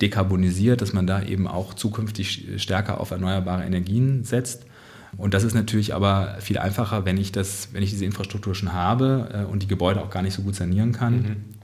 [0.00, 4.64] dekarbonisiert, dass man da eben auch zukünftig stärker auf erneuerbare Energien setzt.
[5.16, 8.72] Und das ist natürlich aber viel einfacher, wenn ich, das, wenn ich diese Infrastruktur schon
[8.72, 11.14] habe äh, und die Gebäude auch gar nicht so gut sanieren kann.
[11.14, 11.57] Mhm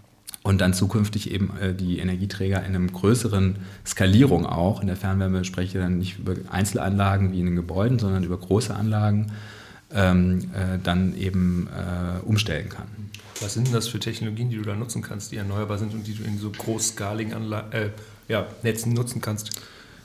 [0.45, 4.81] und dann zukünftig eben äh, die Energieträger in einem größeren Skalierung auch.
[4.81, 8.37] In der Fernwärme spreche ich dann nicht über Einzelanlagen wie in den Gebäuden, sondern über
[8.37, 9.33] große Anlagen
[9.93, 12.87] ähm, äh, dann eben äh, umstellen kann.
[13.41, 16.07] Was sind denn das für Technologien, die du da nutzen kannst, die erneuerbar sind und
[16.07, 17.89] die du in so großskaligen Anla äh,
[18.29, 19.51] ja, Netzen nutzen kannst?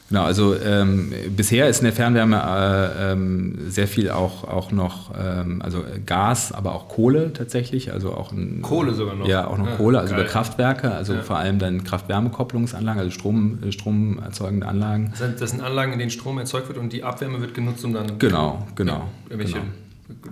[0.09, 5.11] Genau, also ähm, bisher ist in der Fernwärme äh, ähm, sehr viel auch, auch noch,
[5.19, 7.93] ähm, also Gas, aber auch Kohle tatsächlich.
[7.93, 9.27] Also auch ein, Kohle sogar noch?
[9.27, 10.23] Ja, auch noch ja, Kohle, also geil.
[10.23, 11.21] über Kraftwerke, also ja.
[11.21, 15.09] vor allem dann Kraft-Wärme-Kopplungsanlagen, also Strom, äh, stromerzeugende Anlagen.
[15.11, 17.85] Das sind, das sind Anlagen, in denen Strom erzeugt wird und die Abwärme wird genutzt,
[17.85, 18.17] um dann...
[18.17, 19.09] Genau, genau.
[19.29, 19.65] irgendwelche genau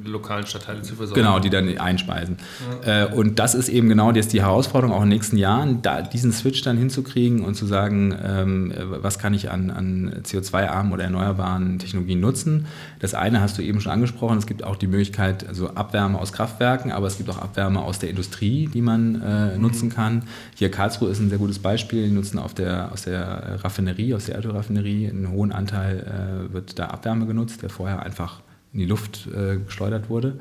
[0.04, 1.22] lokalen Stadtteile zu versorgen.
[1.22, 2.38] Genau, die dann einspeisen.
[2.86, 3.04] Ja.
[3.04, 6.02] Äh, und das ist eben genau jetzt die Herausforderung auch in den nächsten Jahren, da
[6.02, 11.04] diesen Switch dann hinzukriegen und zu sagen, ähm, was kann ich an, an CO2-armen oder
[11.04, 12.68] erneuerbaren Technologien nutzen.
[13.00, 16.34] Das eine hast du eben schon angesprochen, es gibt auch die Möglichkeit, also Abwärme aus
[16.34, 19.62] Kraftwerken, aber es gibt auch Abwärme aus der Industrie, die man äh, mhm.
[19.62, 20.24] nutzen kann.
[20.56, 24.26] Hier Karlsruhe ist ein sehr gutes Beispiel, die nutzen auf der, aus der Raffinerie, aus
[24.26, 28.42] der Erdölraffinerie, einen hohen Anteil äh, wird da Abwärme genutzt, der vorher einfach
[28.78, 30.38] in die Luft äh, geschleudert wurde.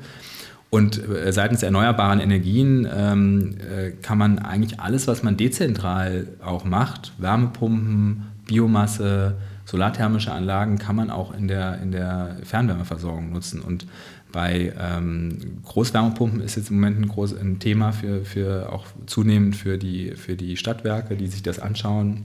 [0.69, 6.65] Und äh, seitens erneuerbaren Energien ähm, äh, kann man eigentlich alles, was man dezentral auch
[6.65, 13.61] macht, Wärmepumpen, Biomasse, solarthermische Anlagen, kann man auch in der, in der Fernwärmeversorgung nutzen.
[13.61, 13.87] Und
[14.31, 19.55] bei ähm, Großwärmepumpen ist jetzt im Moment ein, groß, ein Thema für, für auch zunehmend
[19.55, 22.23] für die, für die Stadtwerke, die sich das anschauen,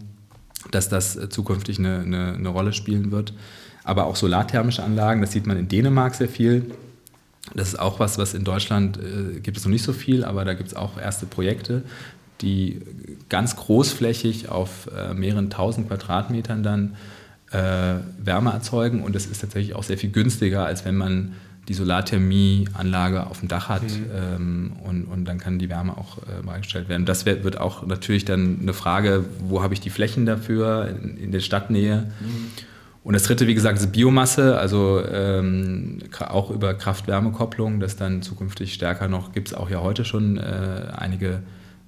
[0.74, 3.32] dass das zukünftig eine, eine, eine Rolle spielen wird
[3.85, 5.20] aber auch solarthermische Anlagen.
[5.20, 6.70] Das sieht man in Dänemark sehr viel.
[7.54, 10.44] Das ist auch was, was in Deutschland äh, gibt es noch nicht so viel, aber
[10.44, 11.82] da gibt es auch erste Projekte,
[12.40, 12.80] die
[13.28, 16.96] ganz großflächig auf äh, mehreren tausend Quadratmetern dann
[17.50, 19.02] äh, Wärme erzeugen.
[19.02, 21.32] Und es ist tatsächlich auch sehr viel günstiger, als wenn man
[21.68, 24.07] die Solarthermieanlage auf dem Dach hat mhm.
[24.14, 27.07] ähm, und, und dann kann die Wärme auch äh, bereitgestellt werden.
[27.07, 31.16] Das wird, wird auch natürlich dann eine Frage, wo habe ich die Flächen dafür in,
[31.16, 32.12] in der Stadtnähe.
[32.20, 32.48] Mhm.
[33.05, 38.75] Und das dritte, wie gesagt, ist Biomasse, also ähm, auch über Kraft-Wärme-Kopplung, das dann zukünftig
[38.75, 41.42] stärker noch, gibt es auch ja heute schon äh, einige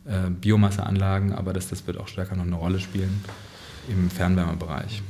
[0.07, 3.23] äh, Biomasseanlagen, aber das, das wird auch stärker noch eine Rolle spielen
[3.89, 5.03] im Fernwärmebereich.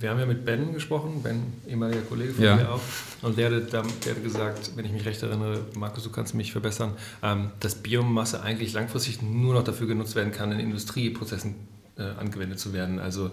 [0.00, 2.56] Wir haben ja mit Ben gesprochen, Ben, ehemaliger Kollege von ja.
[2.56, 2.80] mir auch,
[3.22, 6.52] und der hat, der hat gesagt, wenn ich mich recht erinnere, Markus, du kannst mich
[6.52, 11.54] verbessern, ähm, dass Biomasse eigentlich langfristig nur noch dafür genutzt werden kann, in Industrieprozessen
[11.98, 12.98] äh, angewendet zu werden.
[12.98, 13.30] Also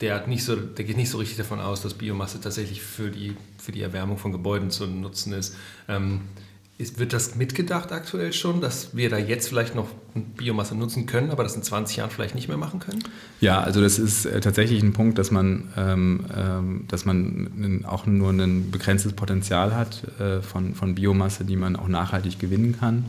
[0.00, 3.10] der, hat nicht so, der geht nicht so richtig davon aus, dass Biomasse tatsächlich für
[3.10, 5.56] die, für die Erwärmung von Gebäuden zu nutzen ist.
[5.88, 6.22] Ähm,
[6.78, 9.88] ist, wird das mitgedacht aktuell schon, dass wir da jetzt vielleicht noch
[10.36, 13.02] Biomasse nutzen können, aber das in 20 Jahren vielleicht nicht mehr machen können?
[13.40, 18.04] Ja, also das ist äh, tatsächlich ein Punkt, dass man, ähm, ähm, dass man auch
[18.04, 22.96] nur ein begrenztes Potenzial hat äh, von, von Biomasse, die man auch nachhaltig gewinnen kann.
[22.96, 23.04] Mhm.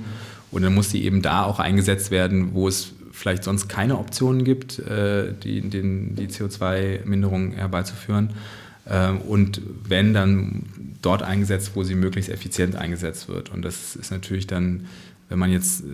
[0.51, 4.45] Und dann muss die eben da auch eingesetzt werden, wo es vielleicht sonst keine Optionen
[4.45, 8.30] gibt, äh, die, den, die CO2-Minderung herbeizuführen.
[8.30, 8.36] Ähm,
[9.28, 10.63] und wenn, dann
[11.02, 13.50] dort eingesetzt, wo sie möglichst effizient eingesetzt wird.
[13.50, 14.88] Und das ist natürlich dann,
[15.30, 15.86] wenn man jetzt äh,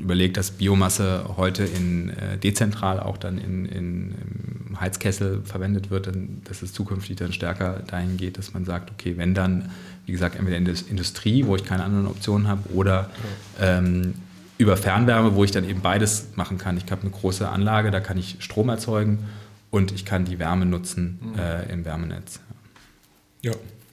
[0.00, 4.14] überlegt, dass Biomasse heute in, äh, dezentral auch dann in, in,
[4.70, 8.90] im Heizkessel verwendet wird, dann, dass es zukünftig dann stärker dahin geht, dass man sagt,
[8.90, 9.70] okay, wenn dann,
[10.06, 13.10] wie gesagt, entweder in der Industrie, wo ich keine anderen Optionen habe, oder
[13.60, 14.14] ähm,
[14.58, 16.76] über Fernwärme, wo ich dann eben beides machen kann.
[16.76, 19.18] Ich habe eine große Anlage, da kann ich Strom erzeugen
[19.72, 21.38] und ich kann die Wärme nutzen mhm.
[21.38, 22.38] äh, im Wärmenetz.
[23.40, 23.52] Ja.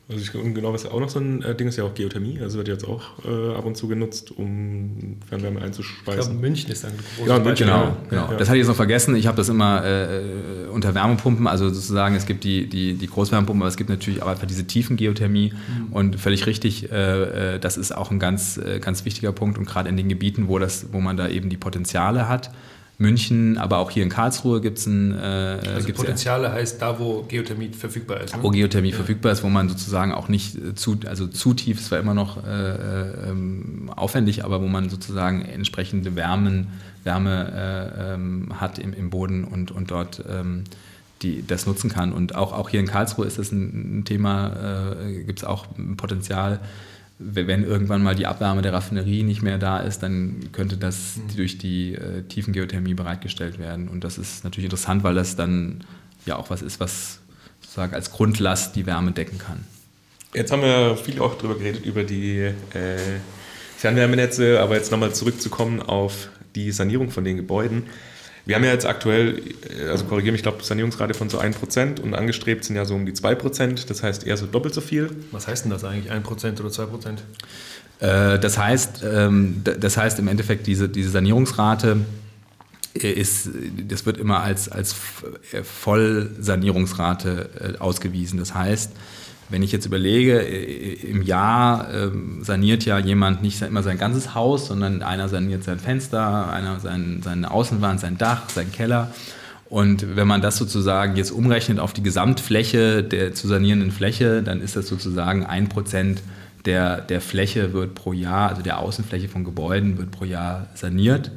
[0.10, 1.94] Also ich, und genau, was ja auch noch so ein äh, Ding ist, ja auch
[1.94, 2.39] Geothermie.
[2.42, 6.20] Also wird jetzt auch äh, ab und zu genutzt, um Fernwärme einzuspeisen.
[6.20, 8.32] Ich glaube, München ist ein großes ja, München, Genau, genau.
[8.32, 8.36] Ja.
[8.36, 9.15] Das hatte ich jetzt noch vergessen.
[9.15, 13.62] Ich habe das immer äh, unter Wärmepumpen, also sozusagen, es gibt die, die, die Großwärmepumpen,
[13.62, 15.54] aber es gibt natürlich auch einfach diese tiefen Geothermie.
[15.54, 15.94] Mhm.
[15.94, 19.60] Und völlig richtig, äh, äh, das ist auch ein ganz, äh, ganz wichtiger Punkt.
[19.60, 22.50] Und gerade in den Gebieten, wo, das, wo man da eben die Potenziale hat,
[23.02, 25.18] München, aber auch hier in Karlsruhe gibt es ein.
[25.18, 28.36] Äh, also Potenziale ja, heißt da, wo Geothermie verfügbar ist.
[28.36, 28.44] Ne?
[28.44, 28.96] Wo Geothermie ja.
[28.98, 32.14] verfügbar ist, wo man sozusagen auch nicht äh, zu, also zu tief, es war immer
[32.14, 36.68] noch äh, äh, ähm, aufwendig, aber wo man sozusagen entsprechende Wärmen,
[37.06, 37.54] Wärme
[37.98, 40.66] äh, ähm, hat im, im Boden und, und dort ähm,
[41.22, 42.12] die, das nutzen kann.
[42.12, 45.68] Und auch, auch hier in Karlsruhe ist das ein, ein Thema, äh, gibt es auch
[45.78, 46.60] ein Potenzial
[47.20, 51.36] wenn irgendwann mal die Abwärme der Raffinerie nicht mehr da ist, dann könnte das mhm.
[51.36, 53.90] durch die äh, Tiefengeothermie bereitgestellt werden.
[53.90, 55.84] Und das ist natürlich interessant, weil das dann
[56.26, 57.20] ja auch was ist, was
[57.62, 59.66] sozusagen als Grundlast die Wärme decken kann.
[60.34, 62.54] Jetzt haben wir viel auch darüber geredet, über die äh,
[63.78, 67.84] Fernwärmenetze, aber jetzt nochmal zurückzukommen auf die Sanierung von den Gebäuden.
[68.50, 69.44] Wir haben ja jetzt aktuell,
[69.78, 72.96] äh, also korrigiere mich, ich glaube, Sanierungsrate von so 1% und angestrebt sind ja so
[72.96, 75.12] um die 2%, das heißt eher so doppelt so viel.
[75.32, 77.20] Was heißt denn das eigentlich, 1% oder 2%?
[78.00, 81.98] Äh, das heißt, ähm, das heißt im Endeffekt, diese, diese Sanierungsrate
[82.96, 83.50] ist,
[83.88, 84.96] das wird immer als, als
[85.64, 88.40] Vollsanierungsrate ausgewiesen.
[88.40, 88.94] Das heißt,
[89.50, 94.36] wenn ich jetzt überlege, äh, im Jahr ähm, saniert ja jemand nicht immer sein ganzes
[94.36, 99.12] Haus, sondern einer saniert sein Fenster, einer sein, seine Außenwand, sein Dach, sein Keller.
[99.70, 104.62] Und wenn man das sozusagen jetzt umrechnet auf die Gesamtfläche der zu sanierenden Fläche, dann
[104.62, 106.24] ist das sozusagen ein Prozent
[106.66, 111.32] der, der Fläche wird pro Jahr, also der Außenfläche von Gebäuden wird pro Jahr saniert.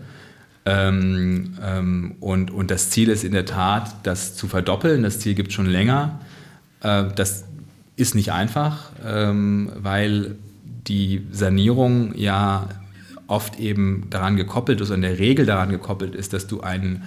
[0.64, 5.02] Ähm, ähm, und, und das Ziel ist in der Tat, das zu verdoppeln.
[5.02, 6.20] Das Ziel gibt es schon länger.
[6.82, 7.44] Äh, das
[7.96, 10.36] ist nicht einfach, ähm, weil
[10.86, 12.68] die Sanierung ja
[13.26, 17.04] oft eben daran gekoppelt ist, in der Regel daran gekoppelt ist, dass du einen,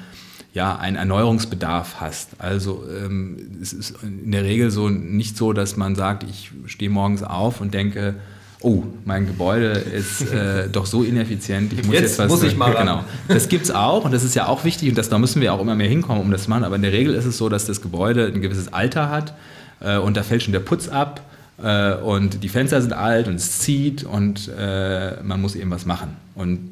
[0.54, 2.30] ja, einen Erneuerungsbedarf hast.
[2.40, 6.90] Also ähm, es ist in der Regel so nicht so, dass man sagt, ich stehe
[6.90, 8.16] morgens auf und denke,
[8.62, 12.30] oh, mein Gebäude ist äh, doch so ineffizient, ich muss jetzt, jetzt was...
[12.30, 14.98] muss ich mal Genau, das gibt es auch und das ist ja auch wichtig und
[14.98, 16.92] das, da müssen wir auch immer mehr hinkommen, um das zu machen, aber in der
[16.94, 19.36] Regel ist es so, dass das Gebäude ein gewisses Alter hat,
[19.80, 21.22] äh, und da fällt schon der Putz ab
[21.62, 25.86] äh, und die Fenster sind alt und es zieht und äh, man muss eben was
[25.86, 26.18] machen.
[26.36, 26.70] Und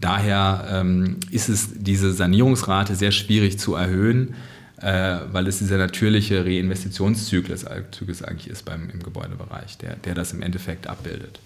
[0.00, 4.34] daher ähm, ist es diese Sanierungsrate sehr schwierig zu erhöhen,
[4.80, 10.42] äh, weil es dieser natürliche Reinvestitionszyklus eigentlich ist beim, im Gebäudebereich, der, der das im
[10.42, 11.40] Endeffekt abbildet.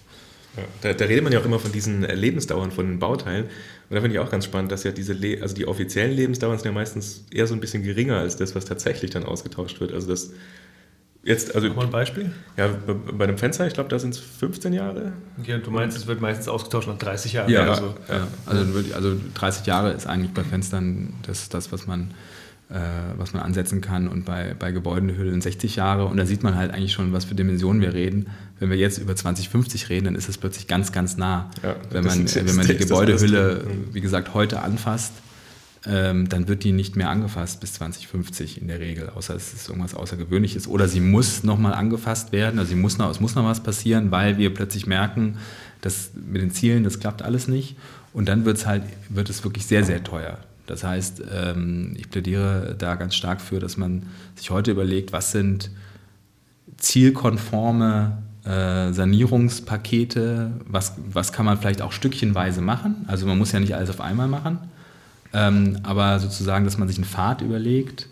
[0.57, 3.45] Ja, da, da, redet man ja auch immer von diesen Lebensdauern von den Bauteilen.
[3.45, 6.57] Und da finde ich auch ganz spannend, dass ja diese, Le also die offiziellen Lebensdauern
[6.57, 9.93] sind ja meistens eher so ein bisschen geringer als das, was tatsächlich dann ausgetauscht wird.
[9.93, 10.31] Also das
[11.23, 12.31] Jetzt, also, Mal ein Beispiel?
[12.57, 12.69] Ja,
[13.13, 15.13] bei dem Fenster, ich glaube, da sind es 15 Jahre.
[15.39, 17.49] Okay, und du meinst, es wird meistens ausgetauscht nach 30 Jahren?
[17.49, 18.27] Ja, also, ja.
[18.47, 22.11] Also, also 30 Jahre ist eigentlich bei Fenstern das, das was, man,
[22.69, 22.79] äh,
[23.17, 26.05] was man ansetzen kann und bei, bei Gebäudehüllen 60 Jahre.
[26.05, 28.31] Und da sieht man halt eigentlich schon, was für Dimensionen wir reden.
[28.57, 31.51] Wenn wir jetzt über 2050 reden, dann ist es plötzlich ganz, ganz nah.
[31.61, 35.13] Ja, wenn, man, wenn man die Gebäudehülle, wie gesagt, heute anfasst
[35.87, 39.67] ähm, dann wird die nicht mehr angefasst bis 2050 in der Regel, außer es ist
[39.67, 40.67] irgendwas Außergewöhnliches.
[40.67, 44.11] Oder sie muss nochmal angefasst werden, also sie muss noch, es muss noch was passieren,
[44.11, 45.37] weil wir plötzlich merken,
[45.81, 47.75] dass mit den Zielen, das klappt alles nicht.
[48.13, 50.37] Und dann wird's halt, wird es wirklich sehr, sehr teuer.
[50.67, 54.03] Das heißt, ähm, ich plädiere da ganz stark für, dass man
[54.35, 55.71] sich heute überlegt, was sind
[56.77, 63.05] zielkonforme äh, Sanierungspakete, was, was kann man vielleicht auch stückchenweise machen.
[63.07, 64.59] Also man muss ja nicht alles auf einmal machen,
[65.33, 68.07] ähm, aber sozusagen, dass man sich einen Pfad überlegt,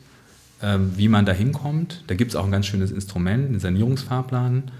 [0.62, 2.04] ähm, wie man da hinkommt.
[2.08, 4.72] Da gibt es auch ein ganz schönes Instrument, einen Sanierungsfahrplan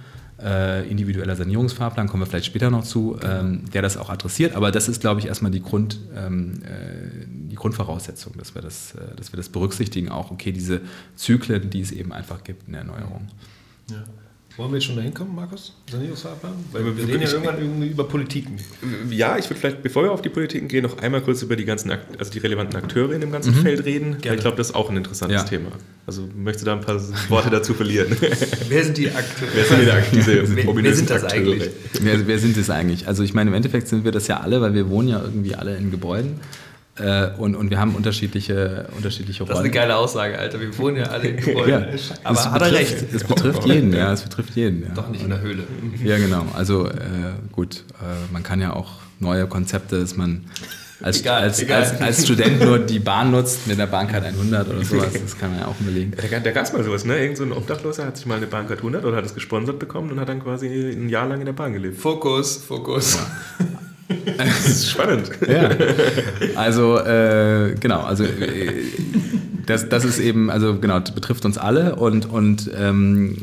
[0.42, 4.56] äh, individueller Sanierungsfahrplan, kommen wir vielleicht später noch zu, ähm, der das auch adressiert.
[4.56, 8.96] Aber das ist, glaube ich, erstmal die, Grund, ähm, äh, die Grundvoraussetzung, dass wir, das,
[8.96, 10.82] äh, dass wir das berücksichtigen, auch okay, diese
[11.16, 13.28] Zyklen, die es eben einfach gibt in der Erneuerung.
[13.90, 14.04] Ja.
[14.58, 15.74] Wollen wir jetzt schon dahin kommen, Markus?
[15.90, 16.54] Sanierungsfahrplan?
[16.72, 18.58] Weil wir, wir reden ja irgendwann irgendwie über Politiken.
[19.10, 21.66] Ja, ich würde vielleicht, bevor wir auf die Politiken gehen, noch einmal kurz über die
[21.66, 23.62] ganzen, also die relevanten Akteure in dem ganzen mhm.
[23.62, 24.18] Feld reden.
[24.20, 24.36] Gerne.
[24.36, 25.48] Ich glaube, das ist auch ein interessantes ja.
[25.48, 25.72] Thema.
[26.06, 28.16] Also möchtest du da ein paar Worte dazu verlieren?
[28.70, 29.50] wer sind die Akteure?
[29.54, 30.56] Wer sind die Akteure?
[30.56, 31.40] wer, wer sind das Akteure?
[31.40, 31.70] eigentlich?
[32.02, 33.08] Wer, wer sind das eigentlich?
[33.08, 35.56] Also ich meine, im Endeffekt sind wir das ja alle, weil wir wohnen ja irgendwie
[35.56, 36.40] alle in Gebäuden.
[37.00, 39.50] Äh, und, und wir haben unterschiedliche, unterschiedliche Rollen.
[39.50, 40.60] Das ist eine geile Aussage, Alter.
[40.60, 41.70] Wir wohnen ja alle in Gebäuden.
[41.70, 43.06] ja, Aber es hat er recht.
[43.14, 44.12] Es betrifft jeden, ja.
[44.12, 44.84] Es betrifft jeden.
[44.84, 44.90] Ja.
[44.94, 45.64] Doch nicht in der Höhle.
[46.04, 46.46] Ja, genau.
[46.54, 46.92] Also äh,
[47.52, 50.46] gut, äh, man kann ja auch neue Konzepte, dass man
[51.02, 51.84] als, egal, als, egal.
[51.84, 55.14] als, als, Student nur die Bahn nutzt mit der Bahncard 100 oder sowas.
[55.14, 56.12] Das kann man ja auch überlegen.
[56.12, 57.18] Da, da gab es mal sowas, ne?
[57.18, 60.12] Irgend so ein Obdachloser hat sich mal eine Bahncard 100 oder hat es gesponsert bekommen
[60.12, 61.98] und hat dann quasi ein Jahr lang in der Bahn gelebt.
[61.98, 63.16] Fokus, Fokus.
[63.16, 63.66] Ja.
[64.38, 65.30] Das ist spannend.
[65.48, 65.70] Ja.
[66.56, 68.74] Also, äh, genau, also äh,
[69.66, 73.38] das, das ist eben, also genau, betrifft uns alle und, und ähm,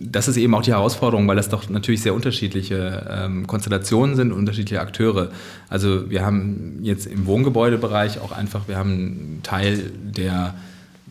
[0.00, 4.32] das ist eben auch die Herausforderung, weil das doch natürlich sehr unterschiedliche ähm, Konstellationen sind,
[4.32, 5.30] unterschiedliche Akteure.
[5.68, 10.54] Also wir haben jetzt im Wohngebäudebereich auch einfach, wir haben einen Teil der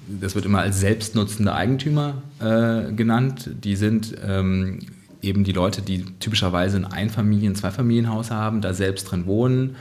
[0.07, 3.49] das wird immer als selbstnutzende Eigentümer äh, genannt.
[3.63, 4.79] Die sind ähm,
[5.27, 9.75] eben die Leute, die typischerweise ein Einfamilien-, Zweifamilienhaus haben, da selbst drin wohnen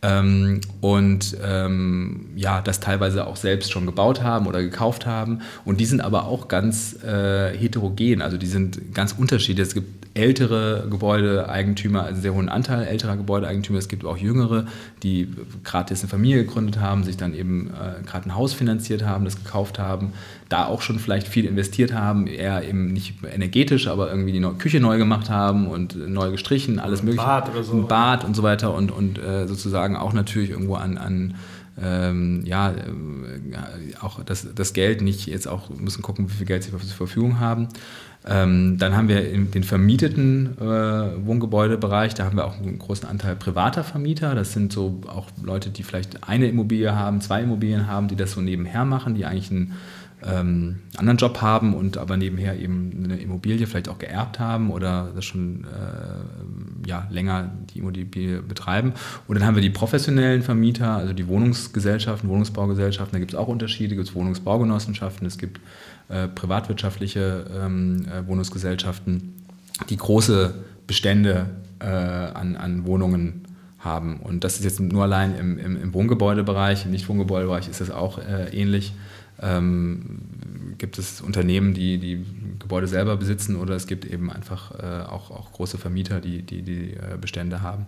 [0.00, 5.40] ähm, und ähm, ja, das teilweise auch selbst schon gebaut haben oder gekauft haben.
[5.64, 9.66] Und die sind aber auch ganz äh, heterogen, also die sind ganz unterschiedlich.
[9.66, 13.78] Es gibt ältere Gebäudeeigentümer, also einen sehr hohen Anteil älterer Gebäudeeigentümer.
[13.78, 14.66] Es gibt auch jüngere,
[15.02, 15.28] die
[15.62, 19.24] gerade jetzt eine Familie gegründet haben, sich dann eben äh, gerade ein Haus finanziert haben,
[19.24, 20.12] das gekauft haben,
[20.48, 24.80] da auch schon vielleicht viel investiert haben, eher eben nicht energetisch, aber irgendwie die Küche
[24.80, 27.24] neu gemacht haben und neu gestrichen, alles mögliche.
[27.24, 27.74] Bad oder so.
[27.74, 31.34] Ein Bad und so weiter und, und äh, sozusagen auch natürlich irgendwo an, an
[31.82, 32.74] ähm, ja, äh,
[34.00, 37.38] auch das, das Geld nicht jetzt auch müssen gucken, wie viel Geld sie zur Verfügung
[37.38, 37.68] haben.
[38.26, 43.36] Ähm, dann haben wir den vermieteten äh, Wohngebäudebereich, da haben wir auch einen großen Anteil
[43.36, 44.34] privater Vermieter.
[44.34, 48.32] Das sind so auch Leute, die vielleicht eine Immobilie haben, zwei Immobilien haben, die das
[48.32, 49.74] so nebenher machen, die eigentlich einen
[50.26, 55.12] ähm, anderen Job haben und aber nebenher eben eine Immobilie vielleicht auch geerbt haben oder
[55.14, 58.94] das schon äh, ja, länger die Immobilie betreiben.
[59.26, 63.48] Und dann haben wir die professionellen Vermieter, also die Wohnungsgesellschaften, Wohnungsbaugesellschaften, da gibt es auch
[63.48, 65.60] Unterschiede, gibt es Wohnungsbaugenossenschaften, es gibt
[66.08, 69.34] äh, privatwirtschaftliche ähm, äh, Wohnungsgesellschaften,
[69.88, 70.54] die große
[70.86, 71.46] Bestände
[71.78, 73.44] äh, an, an Wohnungen
[73.78, 74.18] haben.
[74.20, 78.18] Und das ist jetzt nur allein im, im, im Wohngebäudebereich, im Nicht-Wohngebäudebereich ist das auch
[78.18, 78.92] äh, ähnlich.
[79.40, 80.20] Ähm,
[80.78, 82.24] gibt es Unternehmen, die die
[82.58, 86.62] Gebäude selber besitzen oder es gibt eben einfach äh, auch, auch große Vermieter, die die,
[86.62, 87.86] die äh, Bestände haben.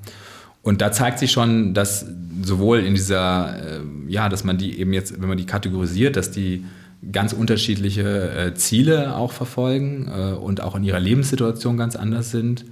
[0.63, 2.07] Und da zeigt sich schon, dass
[2.43, 6.31] sowohl in dieser, äh, ja, dass man die eben jetzt, wenn man die kategorisiert, dass
[6.31, 6.65] die
[7.13, 12.67] ganz unterschiedliche äh, Ziele auch verfolgen äh, und auch in ihrer Lebenssituation ganz anders sind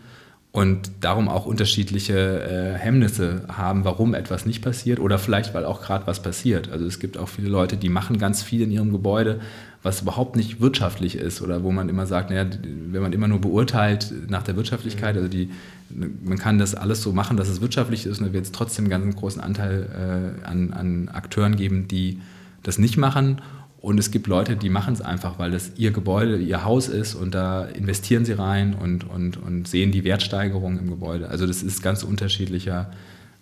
[0.51, 5.83] und darum auch unterschiedliche äh, Hemmnisse haben, warum etwas nicht passiert oder vielleicht, weil auch
[5.83, 6.73] gerade was passiert.
[6.73, 9.41] Also es gibt auch viele Leute, die machen ganz viel in ihrem Gebäude,
[9.83, 12.47] was überhaupt nicht wirtschaftlich ist oder wo man immer sagt, naja,
[12.91, 15.51] wenn man immer nur beurteilt nach der Wirtschaftlichkeit, also die,
[15.91, 18.87] man kann das alles so machen, dass es wirtschaftlich ist und da wird es trotzdem
[18.87, 22.21] einen ganz großen Anteil äh, an, an Akteuren geben, die
[22.63, 23.41] das nicht machen
[23.81, 27.15] und es gibt Leute, die machen es einfach, weil das ihr Gebäude, ihr Haus ist
[27.15, 31.29] und da investieren sie rein und, und, und sehen die Wertsteigerung im Gebäude.
[31.29, 32.91] Also das ist ganz unterschiedlicher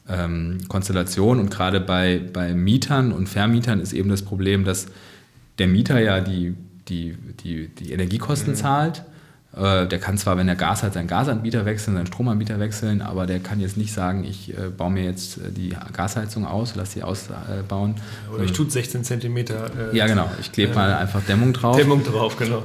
[0.09, 4.87] ähm, Konstellation und gerade bei, bei Mietern und Vermietern ist eben das Problem, dass
[5.59, 6.55] der Mieter ja die,
[6.89, 8.57] die, die, die Energiekosten mhm.
[8.57, 9.05] zahlt
[9.57, 13.27] äh, der kann zwar, wenn er Gas hat, seinen Gasanbieter wechseln, seinen Stromanbieter wechseln, aber
[13.27, 16.93] der kann jetzt nicht sagen, ich äh, baue mir jetzt äh, die Gasheizung aus, lasse
[16.93, 17.95] sie ausbauen.
[18.35, 19.71] Oder ich tue 16 Zentimeter.
[19.93, 20.31] Äh, ja, genau.
[20.41, 21.77] Ich klebe mal einfach Dämmung drauf.
[21.77, 22.65] Dämmung drauf, genau.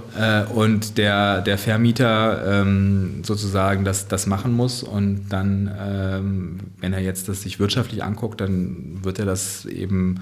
[0.54, 7.00] Und der, der Vermieter ähm, sozusagen das, das machen muss und dann, ähm, wenn er
[7.00, 10.20] jetzt das sich wirtschaftlich anguckt, dann wird er das eben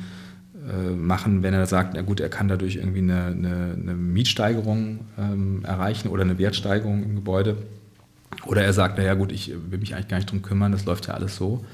[0.95, 5.63] machen, wenn er sagt, na gut, er kann dadurch irgendwie eine, eine, eine Mietsteigerung ähm,
[5.63, 7.57] erreichen oder eine Wertsteigerung im Gebäude.
[8.45, 11.07] Oder er sagt, naja gut, ich will mich eigentlich gar nicht drum kümmern, das läuft
[11.07, 11.65] ja alles so.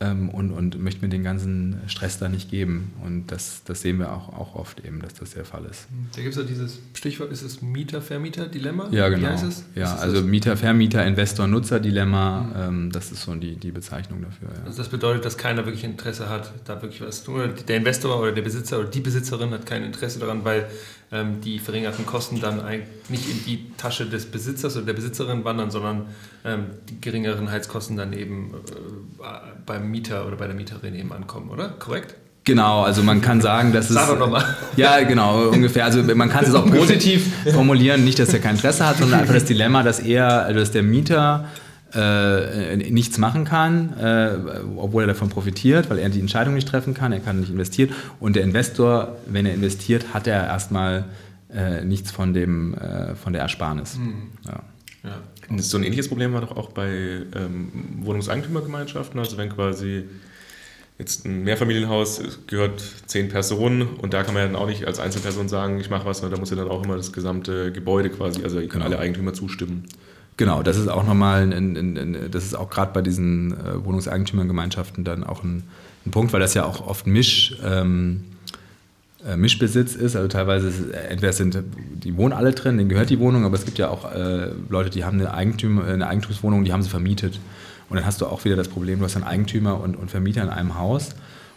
[0.00, 2.92] Ähm, und, und möchte mir den ganzen Stress da nicht geben.
[3.04, 5.86] Und das, das sehen wir auch, auch oft eben, dass das der Fall ist.
[6.14, 8.88] Da gibt es ja dieses Stichwort, ist es Mieter-Vermieter-Dilemma?
[8.90, 9.22] Ja, genau.
[9.22, 9.64] Wie heißt es?
[9.74, 10.22] Ja, also?
[10.22, 12.52] Mieter-Vermieter, Investor-Nutzer-Dilemma, mhm.
[12.56, 14.48] ähm, das ist so die, die Bezeichnung dafür.
[14.48, 14.64] Ja.
[14.64, 17.50] Also das bedeutet, dass keiner wirklich Interesse hat, da wirklich was zu tun.
[17.68, 20.66] Der Investor oder der Besitzer oder die Besitzerin hat kein Interesse daran, weil
[21.42, 25.70] die verringerten Kosten dann eigentlich nicht in die Tasche des Besitzers oder der Besitzerin wandern,
[25.70, 26.06] sondern
[26.44, 28.52] ähm, die geringeren Heizkosten dann eben
[29.20, 29.24] äh,
[29.64, 31.68] beim Mieter oder bei der Mieterin eben ankommen, oder?
[31.68, 32.16] Korrekt?
[32.44, 33.94] Genau, also man kann sagen, dass es.
[33.94, 34.44] Sag doch nochmal.
[34.76, 35.86] Ja, genau, ungefähr.
[35.86, 39.34] Also man kann es auch positiv formulieren, nicht, dass er kein Interesse hat, sondern einfach
[39.34, 41.46] das Dilemma, dass er, also dass der Mieter
[41.94, 44.36] äh, nichts machen kann, äh,
[44.76, 47.90] obwohl er davon profitiert, weil er die Entscheidung nicht treffen kann, er kann nicht investieren.
[48.20, 51.04] Und der Investor, wenn er investiert, hat er erstmal
[51.52, 53.96] äh, nichts von, dem, äh, von der Ersparnis.
[53.96, 54.30] Mhm.
[54.44, 54.60] Ja.
[55.04, 55.58] Ja.
[55.58, 57.70] So ein ähnliches Problem war doch auch bei ähm,
[58.00, 60.04] Wohnungseigentümergemeinschaften, also wenn quasi
[60.98, 65.00] jetzt ein Mehrfamilienhaus gehört zehn Personen und da kann man ja dann auch nicht als
[65.00, 68.10] Einzelperson sagen, ich mache was, sondern da muss ja dann auch immer das gesamte Gebäude
[68.10, 68.84] quasi, also können genau.
[68.86, 69.84] alle Eigentümer zustimmen.
[70.36, 73.84] Genau, das ist auch nochmal, ein, ein, ein, das ist auch gerade bei diesen äh,
[73.84, 75.62] Wohnungseigentümergemeinschaften dann auch ein,
[76.10, 78.24] Punkt, weil das ja auch oft Misch, ähm,
[79.26, 80.16] äh, Mischbesitz ist.
[80.16, 81.58] Also teilweise ist, entweder sind
[81.94, 84.90] die wohnen alle drin, denen gehört die Wohnung, aber es gibt ja auch äh, Leute,
[84.90, 87.40] die haben eine, Eigentüm, eine Eigentumswohnung, die haben sie vermietet.
[87.88, 90.42] Und dann hast du auch wieder das Problem, du hast einen Eigentümer und, und Vermieter
[90.42, 91.10] in einem Haus.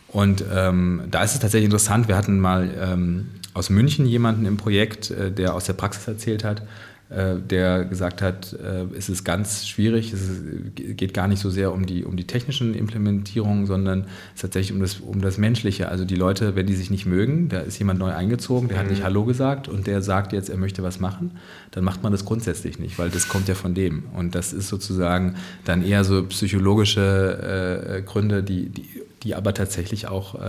[0.08, 4.56] Und ähm, da ist es tatsächlich interessant, wir hatten mal ähm, aus München jemanden im
[4.56, 6.66] Projekt, äh, der aus der Praxis erzählt hat, äh,
[7.10, 10.42] der gesagt hat, äh, es ist ganz schwierig, es
[10.76, 14.74] geht gar nicht so sehr um die, um die technischen Implementierungen, sondern es ist tatsächlich
[14.74, 15.88] um das, um das Menschliche.
[15.88, 18.82] Also die Leute, wenn die sich nicht mögen, da ist jemand neu eingezogen, der mhm.
[18.82, 21.32] hat nicht Hallo gesagt und der sagt jetzt, er möchte was machen,
[21.72, 24.04] dann macht man das grundsätzlich nicht, weil das kommt ja von dem.
[24.14, 28.86] Und das ist sozusagen dann eher so psychologische äh, Gründe, die, die,
[29.24, 30.48] die aber tatsächlich auch äh,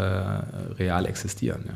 [0.76, 1.61] real existieren.
[1.68, 1.74] Ja.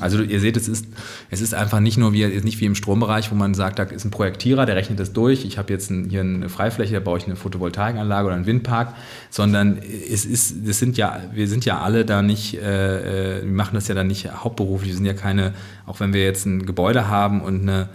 [0.00, 0.86] Also ihr seht, es ist,
[1.30, 4.04] es ist einfach nicht nur wie, nicht wie im Strombereich, wo man sagt, da ist
[4.04, 7.18] ein Projektierer, der rechnet das durch, ich habe jetzt ein, hier eine Freifläche, da baue
[7.18, 8.94] ich eine Photovoltaikanlage oder einen Windpark,
[9.30, 13.52] sondern es ist, das sind ja, wir sind ja alle da nicht, äh, äh wir
[13.52, 15.54] machen das ja dann nicht hauptberuflich, wir sind ja keine,
[15.86, 17.88] auch wenn wir jetzt ein Gebäude haben und eine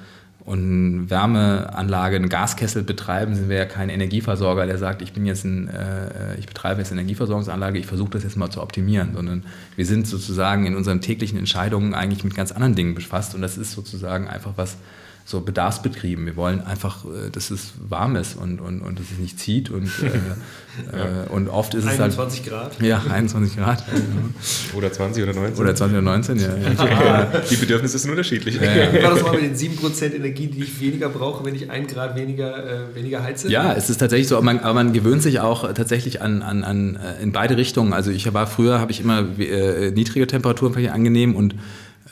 [0.45, 5.43] und Wärmeanlage, einen Gaskessel betreiben, sind wir ja kein Energieversorger, der sagt, ich bin jetzt
[5.45, 9.43] ein, äh, ich betreibe jetzt eine Energieversorgungsanlage, ich versuche das jetzt mal zu optimieren, sondern
[9.75, 13.57] wir sind sozusagen in unseren täglichen Entscheidungen eigentlich mit ganz anderen Dingen befasst und das
[13.57, 14.77] ist sozusagen einfach was,
[15.25, 16.25] so bedarfsbetrieben.
[16.25, 19.69] Wir wollen einfach, äh, dass es warm ist und, und, und dass es nicht zieht.
[19.69, 20.07] Und, äh,
[20.97, 21.25] ja.
[21.25, 22.73] äh, und oft ist 21 es halt.
[22.73, 22.81] 21 Grad?
[22.81, 23.83] Ja, 21 Grad.
[24.75, 25.63] oder 20 oder 19.
[25.63, 26.47] Oder 20 oder 19, ja.
[26.57, 27.41] ja.
[27.49, 28.55] Die Bedürfnisse sind unterschiedlich.
[28.55, 29.03] Ja, ja.
[29.03, 32.15] War das mal mit den 7% Energie, die ich weniger brauche, wenn ich ein Grad
[32.15, 33.49] weniger, äh, weniger heize?
[33.49, 36.63] Ja, es ist tatsächlich so, aber man, aber man gewöhnt sich auch tatsächlich an, an,
[36.63, 37.93] an äh, in beide Richtungen.
[37.93, 41.55] Also ich war früher, habe ich immer äh, niedrige Temperaturen angenehm und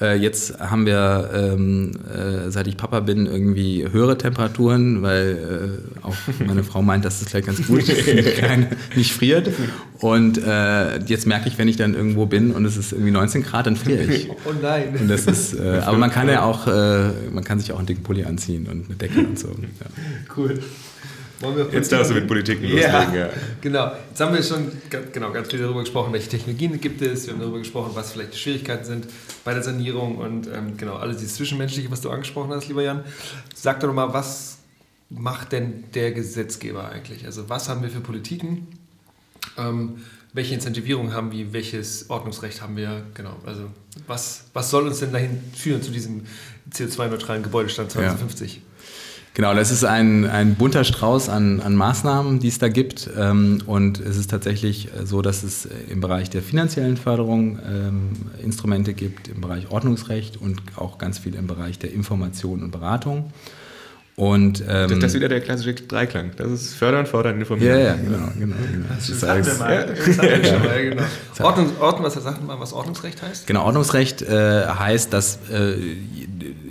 [0.02, 6.06] äh, jetzt haben wir, ähm, äh, seit ich Papa bin, irgendwie höhere Temperaturen, weil äh,
[6.06, 8.08] auch meine Frau meint, dass es vielleicht ganz gut ist,
[8.96, 9.50] nicht friert.
[10.00, 13.44] Und äh, jetzt merke ich, wenn ich dann irgendwo bin und es ist irgendwie 19
[13.44, 14.30] Grad, dann friere ich.
[14.46, 14.96] Oh nein.
[15.00, 17.88] Und das ist, äh, aber man kann ja auch, äh, man kann sich auch einen
[17.88, 19.50] dicken Pulli anziehen und eine Decke und so.
[19.50, 20.36] Ja.
[20.36, 20.60] Cool.
[21.72, 22.82] Jetzt darfst du mit Politik loslegen.
[22.92, 23.30] Ja, ja,
[23.62, 23.92] Genau.
[24.10, 24.72] Jetzt haben wir schon
[25.14, 27.26] genau, ganz viel darüber gesprochen, welche Technologien gibt es.
[27.26, 29.08] Wir haben darüber gesprochen, was vielleicht die Schwierigkeiten sind
[29.46, 33.04] bei der Sanierung und ähm, genau alles dieses Zwischenmenschliche, was du angesprochen hast, lieber Jan.
[33.56, 34.58] Sag doch mal, was
[35.10, 37.26] macht denn der Gesetzgeber eigentlich?
[37.26, 38.68] Also was haben wir für Politiken?
[39.58, 40.02] Ähm,
[40.34, 41.54] welche Incentivierung haben wir?
[41.54, 43.04] Welches Ordnungsrecht haben wir?
[43.14, 43.38] Genau.
[43.46, 43.64] Also
[44.08, 46.26] was, was soll uns denn dahin führen zu diesem
[46.72, 48.56] CO2-neutralen Gebäudestand 2050?
[48.56, 48.62] Ja.
[49.36, 53.10] Genau, das ist ein, ein bunter Strauß an, an Maßnahmen, die es da gibt.
[53.18, 58.10] Ähm, und es ist tatsächlich so, dass es im Bereich der finanziellen Förderung ähm,
[58.44, 63.32] Instrumente gibt, im Bereich Ordnungsrecht und auch ganz viel im Bereich der Information und Beratung.
[64.20, 66.32] Und, ähm, das, das, ist wieder der klassische Dreiklang.
[66.36, 67.80] Das ist fördern, fordern, informieren.
[67.80, 68.18] Ja, ja, genau.
[68.38, 68.86] genau, genau.
[68.90, 70.60] Das, das ist alles, mal, ja.
[70.60, 71.04] mal, genau.
[71.40, 73.48] Ordnung, Ordnung, was sagt mal, was Ordnungsrecht heißt?
[73.48, 75.74] Genau, Ordnungsrecht äh, heißt, dass äh,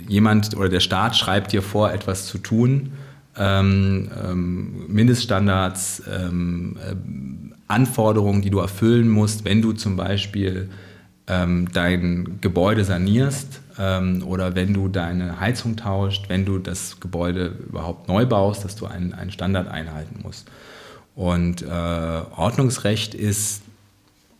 [0.09, 2.91] jemand oder der Staat schreibt dir vor, etwas zu tun,
[3.37, 6.95] ähm, ähm, Mindeststandards, ähm, äh,
[7.67, 10.69] Anforderungen, die du erfüllen musst, wenn du zum Beispiel
[11.27, 17.55] ähm, dein Gebäude sanierst ähm, oder wenn du deine Heizung tauscht, wenn du das Gebäude
[17.69, 20.49] überhaupt neu baust, dass du einen, einen Standard einhalten musst.
[21.15, 23.61] Und äh, Ordnungsrecht ist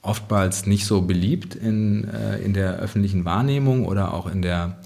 [0.01, 4.77] oftmals nicht so beliebt in, äh, in der öffentlichen Wahrnehmung oder auch in der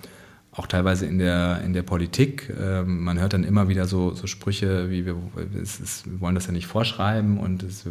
[0.56, 2.54] auch teilweise in der, in der Politik.
[2.62, 5.16] Ähm, man hört dann immer wieder so, so Sprüche wie wir,
[5.62, 7.86] es ist, wir wollen das ja nicht vorschreiben und es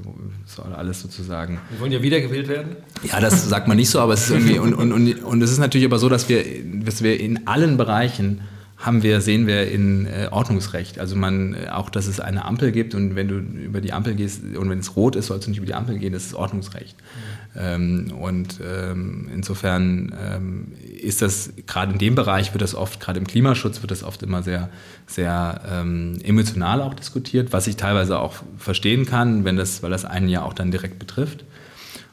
[0.47, 1.59] soll alles sozusagen.
[1.71, 2.77] Wir wollen ja wiedergewählt werden?
[3.03, 5.51] Ja, das sagt man nicht so, aber es ist irgendwie, und, und, und, und es
[5.51, 6.45] ist natürlich aber so, dass wir,
[6.85, 8.43] dass wir in allen Bereichen
[8.83, 10.99] haben wir, sehen wir in äh, Ordnungsrecht.
[10.99, 14.15] Also man, äh, auch, dass es eine Ampel gibt und wenn du über die Ampel
[14.15, 16.35] gehst und wenn es rot ist, sollst du nicht über die Ampel gehen, das ist
[16.35, 16.97] Ordnungsrecht.
[16.97, 17.61] Mhm.
[17.61, 20.73] Ähm, und ähm, insofern ähm,
[21.03, 24.23] ist das, gerade in dem Bereich wird das oft, gerade im Klimaschutz wird das oft
[24.23, 24.69] immer sehr,
[25.07, 30.05] sehr ähm, emotional auch diskutiert, was ich teilweise auch verstehen kann, wenn das, weil das
[30.05, 31.45] einen ja auch dann direkt betrifft.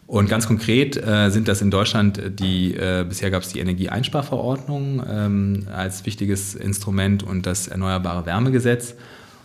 [0.08, 5.04] Und ganz konkret äh, sind das in Deutschland die, äh, bisher gab es die Energieeinsparverordnung
[5.08, 8.96] ähm, als wichtiges Instrument und das Erneuerbare Wärmegesetz.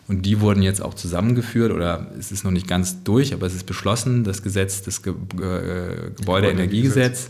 [0.09, 3.55] Und die wurden jetzt auch zusammengeführt oder es ist noch nicht ganz durch, aber es
[3.55, 7.29] ist beschlossen, das Gesetz, das Ge Ge Gebäudeenergiegesetz.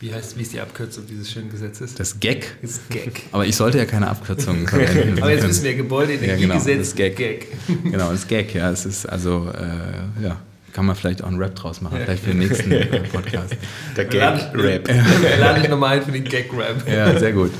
[0.00, 1.94] Wie heißt, wie ist die Abkürzung dieses schönen Gesetzes?
[1.96, 2.46] Das GEG.
[2.62, 3.24] Das GEG.
[3.32, 5.20] Aber ich sollte ja keine Abkürzungen verwenden.
[5.20, 7.16] aber jetzt wissen wir, Gebäudeenergiegesetz, ja, genau, das GEG.
[7.16, 7.46] GEG.
[7.82, 8.70] Genau, das GEG, ja.
[8.70, 10.36] Es ist also, äh, ja,
[10.72, 13.56] kann man vielleicht auch einen Rap draus machen, vielleicht für den nächsten äh, Podcast.
[13.96, 14.86] Der Gag-Rap.
[14.86, 16.88] Wir laden dich nochmal ein für den Gag-Rap.
[16.88, 17.50] Ja, sehr gut.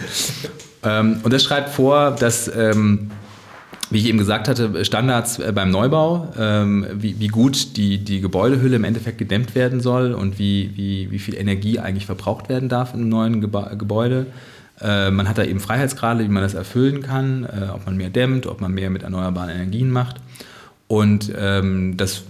[0.84, 3.10] Ähm, und das schreibt vor, dass, ähm,
[3.90, 8.20] wie ich eben gesagt hatte, Standards äh, beim Neubau, ähm, wie, wie, gut die, die
[8.20, 12.68] Gebäudehülle im Endeffekt gedämmt werden soll und wie, wie, wie viel Energie eigentlich verbraucht werden
[12.68, 14.26] darf in einem neuen Geba Gebäude.
[14.80, 18.10] Äh, man hat da eben Freiheitsgrade, wie man das erfüllen kann, äh, ob man mehr
[18.10, 20.16] dämmt, ob man mehr mit erneuerbaren Energien macht.
[20.86, 22.24] Und ähm, das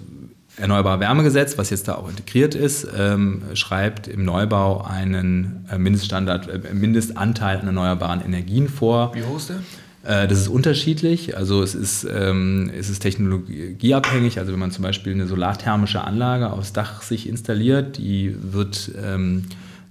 [0.58, 6.48] Erneuerbare Wärmegesetz, was jetzt da auch integriert ist, ähm, schreibt im Neubau einen äh, Mindeststandard,
[6.48, 9.14] äh, Mindestanteil an erneuerbaren Energien vor.
[9.14, 9.60] Wie hoch ist der?
[10.08, 14.38] Äh, das ist unterschiedlich, also es ist, ähm, es ist technologieabhängig.
[14.38, 19.44] Also wenn man zum Beispiel eine solarthermische Anlage aufs Dach sich installiert, die wird ähm,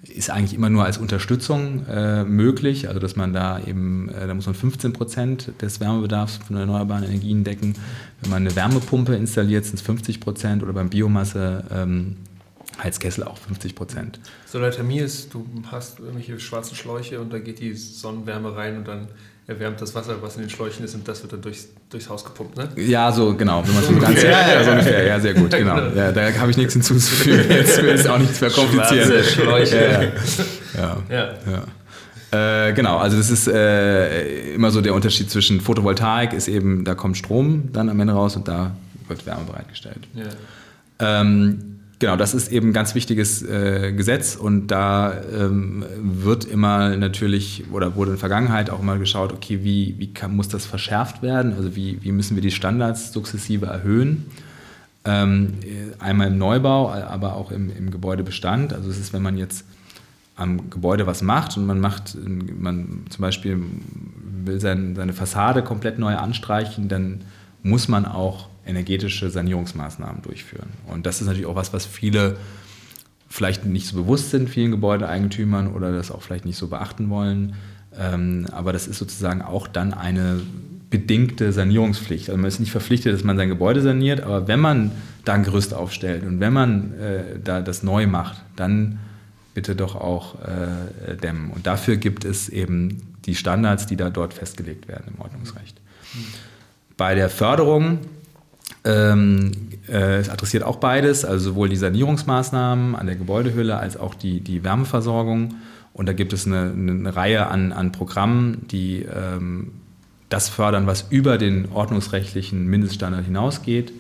[0.04, 4.34] ist eigentlich immer nur als Unterstützung äh, möglich, also dass man da eben, äh, da
[4.34, 7.76] muss man 15 Prozent des Wärmebedarfs von erneuerbaren Energien decken.
[8.22, 12.16] Wenn man eine Wärmepumpe installiert, sind es 50 Prozent oder beim Biomasse ähm,
[12.82, 14.20] Heizkessel auch 50 Prozent.
[14.46, 19.10] Solarthermie ist, du hast irgendwelche schwarzen Schläuche und da geht die Sonnenwärme rein und dann
[19.48, 22.24] erwärmt das Wasser, was in den Schläuchen ist, und das wird dann durchs, durchs Haus
[22.26, 22.70] gepumpt, ne?
[22.76, 23.66] Ja, so, genau.
[23.66, 25.06] Wenn man so ganz, ja, ja, so ungefähr.
[25.06, 25.76] Ja, sehr gut, genau.
[25.76, 25.96] genau.
[25.96, 27.46] Ja, da habe ich nichts hinzuzufügen.
[27.50, 29.08] Jetzt will es auch nichts mehr komplizieren.
[29.08, 30.14] Schwarze Schläuche.
[30.76, 30.98] Ja, ja.
[31.10, 31.34] ja.
[31.52, 32.68] ja.
[32.68, 36.94] Äh, genau, also das ist äh, immer so der Unterschied zwischen Photovoltaik ist eben, da
[36.94, 38.76] kommt Strom dann am Ende raus und da
[39.08, 40.10] wird Wärme bereitgestellt.
[40.14, 41.22] Ja.
[41.22, 46.96] Ähm, Genau, das ist eben ein ganz wichtiges äh, Gesetz und da ähm, wird immer
[46.96, 50.68] natürlich oder wurde in der Vergangenheit auch mal geschaut, okay, wie, wie kann, muss das
[50.68, 51.54] verschärft werden?
[51.54, 54.28] Also wie, wie müssen wir die Standards sukzessive erhöhen?
[55.06, 55.54] Ähm,
[55.98, 58.74] einmal im Neubau, aber auch im, im Gebäudebestand.
[58.74, 59.66] Also es ist, wenn man jetzt
[60.36, 62.16] am Gebäude was macht und man macht,
[62.60, 63.64] man zum Beispiel
[64.46, 67.22] will sein, seine Fassade komplett neu anstreichen, dann
[67.64, 70.70] muss man auch energetische Sanierungsmaßnahmen durchführen.
[70.88, 72.38] Und das ist natürlich auch was, was viele
[73.30, 77.56] vielleicht nicht so bewusst sind, vielen Gebäudeeigentümern oder das auch vielleicht nicht so beachten wollen.
[77.98, 80.42] Ähm, aber das ist sozusagen auch dann eine
[80.90, 82.30] bedingte Sanierungspflicht.
[82.30, 84.92] Also man ist nicht verpflichtet, dass man sein Gebäude saniert, aber wenn man
[85.26, 89.00] da ein Gerüst aufstellt und wenn man äh, da das neu macht, dann
[89.54, 91.52] bitte doch auch äh, dämmen.
[91.52, 95.82] Und dafür gibt es eben die Standards, die da dort festgelegt werden im Ordnungsrecht.
[96.14, 96.20] Mhm.
[96.96, 98.00] Bei der Förderung
[98.88, 99.52] ähm,
[99.90, 104.40] äh, es adressiert auch beides, also sowohl die Sanierungsmaßnahmen an der Gebäudehülle als auch die,
[104.40, 105.56] die Wärmeversorgung.
[105.94, 109.72] Und da gibt es eine, eine Reihe an, an Programmen, die ähm,
[110.30, 113.92] das fördern, was über den ordnungsrechtlichen Mindeststandard hinausgeht,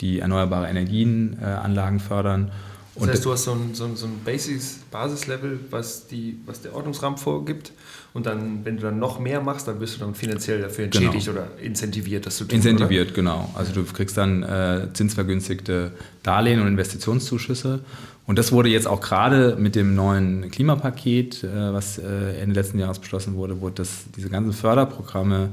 [0.00, 2.50] die erneuerbare Energienanlagen äh, fördern.
[2.96, 6.62] Das heißt, du hast so ein, so ein, so ein Basis, Basislevel, was, die, was
[6.62, 7.72] der Ordnungsrahmen vorgibt.
[8.14, 11.06] Und dann, wenn du dann noch mehr machst, dann wirst du dann finanziell dafür genau.
[11.06, 11.46] entschädigt genau.
[11.46, 13.14] oder incentiviert, dass du tun, Incentiviert, oder?
[13.16, 13.50] genau.
[13.54, 15.92] Also du kriegst dann äh, zinsvergünstigte
[16.22, 17.80] Darlehen und Investitionszuschüsse.
[18.26, 22.78] Und das wurde jetzt auch gerade mit dem neuen Klimapaket, äh, was äh, Ende letzten
[22.78, 25.50] Jahres beschlossen wurde, wurde das, diese ganzen Förderprogramme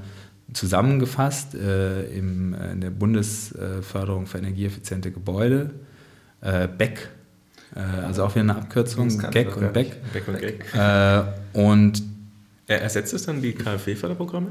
[0.52, 5.72] zusammengefasst äh, im, äh, in der Bundesförderung für energieeffiziente Gebäude,
[6.42, 7.10] äh, BEC
[7.76, 9.96] äh, also auch wieder eine Abkürzung, Gag und Beck.
[10.14, 10.42] Beck und.
[10.74, 12.04] Äh, und
[12.76, 14.50] Ersetzt es dann die KfW-Förderprogramme?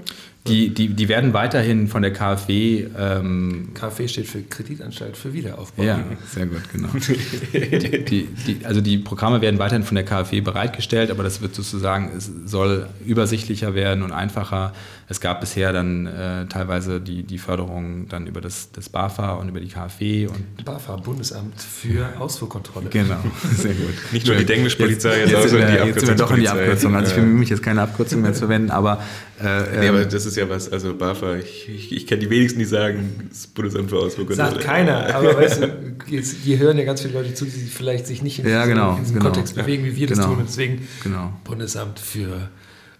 [0.48, 2.88] Die, die, die werden weiterhin von der KfW.
[2.98, 5.84] Ähm, KfW steht für Kreditanstalt für Wiederaufbau.
[5.84, 6.88] Ja, sehr gut, genau.
[7.52, 11.54] die, die, die, also die Programme werden weiterhin von der KfW bereitgestellt, aber das wird
[11.54, 14.72] sozusagen, es soll übersichtlicher werden und einfacher.
[15.10, 19.48] Es gab bisher dann äh, teilweise die, die Förderung dann über das, das BAFA und
[19.48, 20.26] über die KfW.
[20.26, 22.90] Und BAFA, Bundesamt für Ausfuhrkontrolle.
[22.90, 23.16] Genau,
[23.54, 23.94] sehr gut.
[24.12, 25.86] Nicht nur die Englischpolizei, jetzt, jetzt, jetzt, die Abkürzung.
[25.86, 26.96] Jetzt sind wir doch in die Abkürzung.
[26.96, 29.02] Also ich bemühe mich jetzt keine Abkürzung Abkürzung mehr zu verwenden, aber.
[29.40, 32.30] Äh, nee, aber ähm, das ist ja was, also BAFA, ich, ich, ich kenne die
[32.30, 34.32] wenigsten, die sagen, das Bundesamt für Ausdruck.
[34.32, 38.06] Sagt keiner, aber weißt du, jetzt, hier hören ja ganz viele Leute zu, die vielleicht
[38.06, 39.26] sich nicht in, ja, genau, in diesem genau.
[39.26, 40.40] Kontext bewegen, wie wir das genau, tun.
[40.40, 41.32] Und deswegen genau.
[41.44, 42.48] Bundesamt für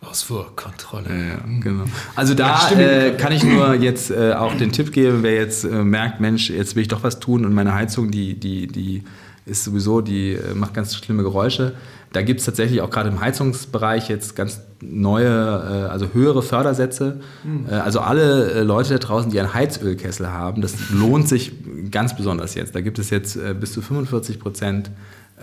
[0.00, 1.08] Ausfuhrkontrolle.
[1.08, 1.84] Ja, genau.
[2.14, 5.82] Also da äh, kann ich nur jetzt äh, auch den Tipp geben, wer jetzt äh,
[5.82, 9.02] merkt, Mensch, jetzt will ich doch was tun und meine Heizung, die, die, die
[9.44, 11.74] ist sowieso, die äh, macht ganz schlimme Geräusche.
[12.12, 17.20] Da gibt es tatsächlich auch gerade im Heizungsbereich jetzt ganz neue, äh, also höhere Fördersätze.
[17.44, 17.66] Mhm.
[17.68, 21.52] also alle Leute da draußen, die einen Heizölkessel haben, das lohnt sich
[21.90, 22.74] ganz besonders jetzt.
[22.74, 24.90] Da gibt es jetzt bis zu 45 Prozent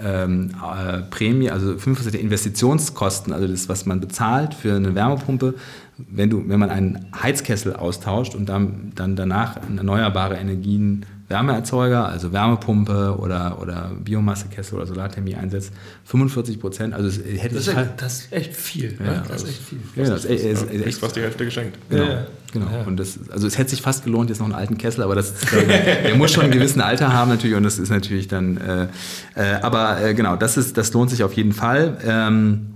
[0.02, 5.56] ähm, äh, Prämie, also 5% der Investitionskosten, also das, was man bezahlt für eine Wärmepumpe,
[5.98, 12.32] wenn, du, wenn man einen Heizkessel austauscht und dann, dann danach erneuerbare Energien Wärmeerzeuger, also
[12.32, 15.74] Wärmepumpe oder, oder Biomassekessel oder Solarthermie einsetzt,
[16.04, 16.94] 45 Prozent.
[16.94, 18.96] Also es hätte das, ist echt, das ist echt viel.
[19.00, 19.24] Ja, ne?
[19.28, 19.80] Das ist echt viel.
[19.96, 21.80] Ja, das ist, ist, ist, ist fast die Hälfte geschenkt.
[21.90, 22.04] Genau.
[22.04, 22.68] Ja, genau.
[22.72, 22.84] Ja.
[22.84, 25.32] Und das, also es hätte sich fast gelohnt, jetzt noch einen alten Kessel, aber das
[25.32, 28.58] ist, der muss schon ein gewissen Alter haben natürlich und das ist natürlich dann.
[28.58, 28.88] Äh,
[29.36, 31.98] äh, aber äh, genau, das ist, das lohnt sich auf jeden Fall.
[32.06, 32.76] Ähm,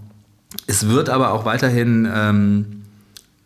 [0.65, 2.78] es wird aber auch weiterhin ähm,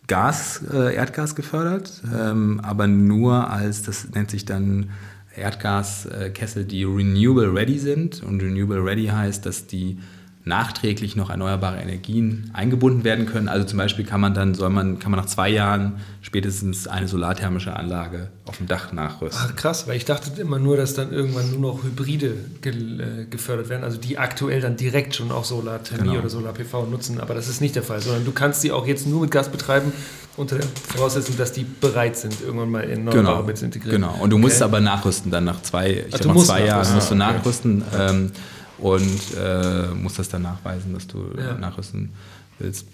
[0.07, 4.89] Gas, äh, Erdgas gefördert, ähm, aber nur als, das nennt sich dann
[5.35, 8.21] Erdgaskessel, die renewable ready sind.
[8.21, 9.97] Und renewable ready heißt, dass die
[10.45, 13.47] nachträglich noch erneuerbare Energien eingebunden werden können.
[13.47, 17.07] Also zum Beispiel kann man dann, soll man, kann man nach zwei Jahren spätestens eine
[17.07, 19.41] solarthermische Anlage auf dem Dach nachrüsten.
[19.41, 23.25] Ach krass, weil ich dachte immer nur, dass dann irgendwann nur noch Hybride ge äh,
[23.25, 26.19] gefördert werden, also die aktuell dann direkt schon auch Solarthermie genau.
[26.19, 27.21] oder Solar-PV nutzen.
[27.21, 29.49] Aber das ist nicht der Fall, sondern du kannst sie auch jetzt nur mit Gas
[29.49, 29.93] betreiben
[30.35, 33.43] unter der Voraussetzung, dass die bereit sind, irgendwann mal in erneuerbare genau.
[33.43, 34.01] mit zu integrieren.
[34.01, 34.65] Genau, und du musst okay.
[34.65, 37.83] aber nachrüsten dann nach zwei, ich Ach, glaube, nach zwei Jahren musst du nachrüsten.
[37.97, 38.31] Ähm,
[38.77, 41.53] und äh, musst das dann nachweisen, dass du ja.
[41.55, 42.11] nachrüsten
[42.59, 42.87] willst.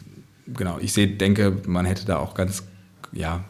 [0.47, 2.63] Genau, ich sehe, denke, man hätte da auch ganz,
[3.11, 3.43] ja,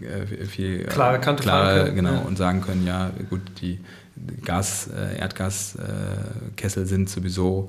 [0.00, 2.20] äh, viel äh, klare Kante klare, genau, ja.
[2.20, 3.80] und sagen können, ja, gut, die
[4.44, 7.68] Gas, äh, Erdgaskessel sind sowieso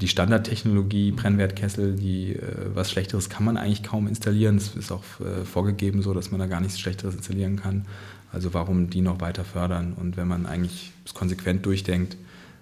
[0.00, 2.40] die Standardtechnologie, Brennwertkessel, die
[2.72, 4.56] was Schlechteres kann man eigentlich kaum installieren.
[4.56, 5.04] Es ist auch
[5.44, 7.84] vorgegeben so, dass man da gar nichts Schlechteres installieren kann.
[8.32, 9.92] Also warum die noch weiter fördern?
[9.92, 12.16] Und wenn man eigentlich es konsequent durchdenkt,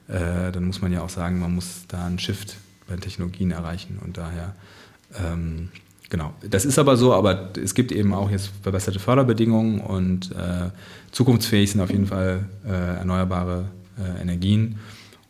[0.09, 2.57] äh, dann muss man ja auch sagen, man muss da einen Shift
[2.89, 4.55] bei Technologien erreichen und daher
[5.19, 5.71] ähm,
[6.11, 10.71] Genau, das ist aber so, aber es gibt eben auch jetzt verbesserte Förderbedingungen und äh,
[11.11, 13.65] zukunftsfähig sind auf jeden Fall äh, erneuerbare
[13.99, 14.79] äh, Energien.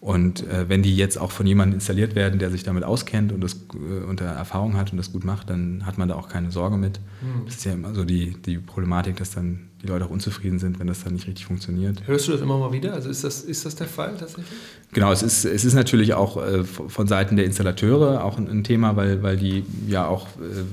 [0.04, 3.40] Und äh, wenn die jetzt auch von jemandem installiert werden, der sich damit auskennt und
[3.40, 6.50] das äh, unter Erfahrung hat und das gut macht, dann hat man da auch keine
[6.50, 7.00] Sorge mit.
[7.22, 7.46] Mhm.
[7.46, 10.78] Das ist ja immer so die, die Problematik, dass dann die Leute auch unzufrieden sind,
[10.78, 12.06] wenn das dann nicht richtig funktioniert.
[12.06, 12.92] Hörst du das immer mal wieder?
[12.92, 14.46] Also ist das, ist das der Fall tatsächlich?
[14.92, 18.62] Genau, es ist, es ist natürlich auch äh, von Seiten der Installateure auch ein, ein,
[18.62, 20.64] Thema, weil, weil die ja auch, äh,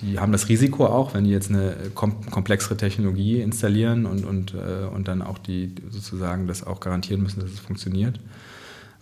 [0.00, 4.54] die haben das Risiko auch, wenn die jetzt eine kom komplexere Technologie installieren und, und,
[4.54, 8.18] äh, und dann auch die sozusagen das auch garantieren müssen, dass es funktioniert.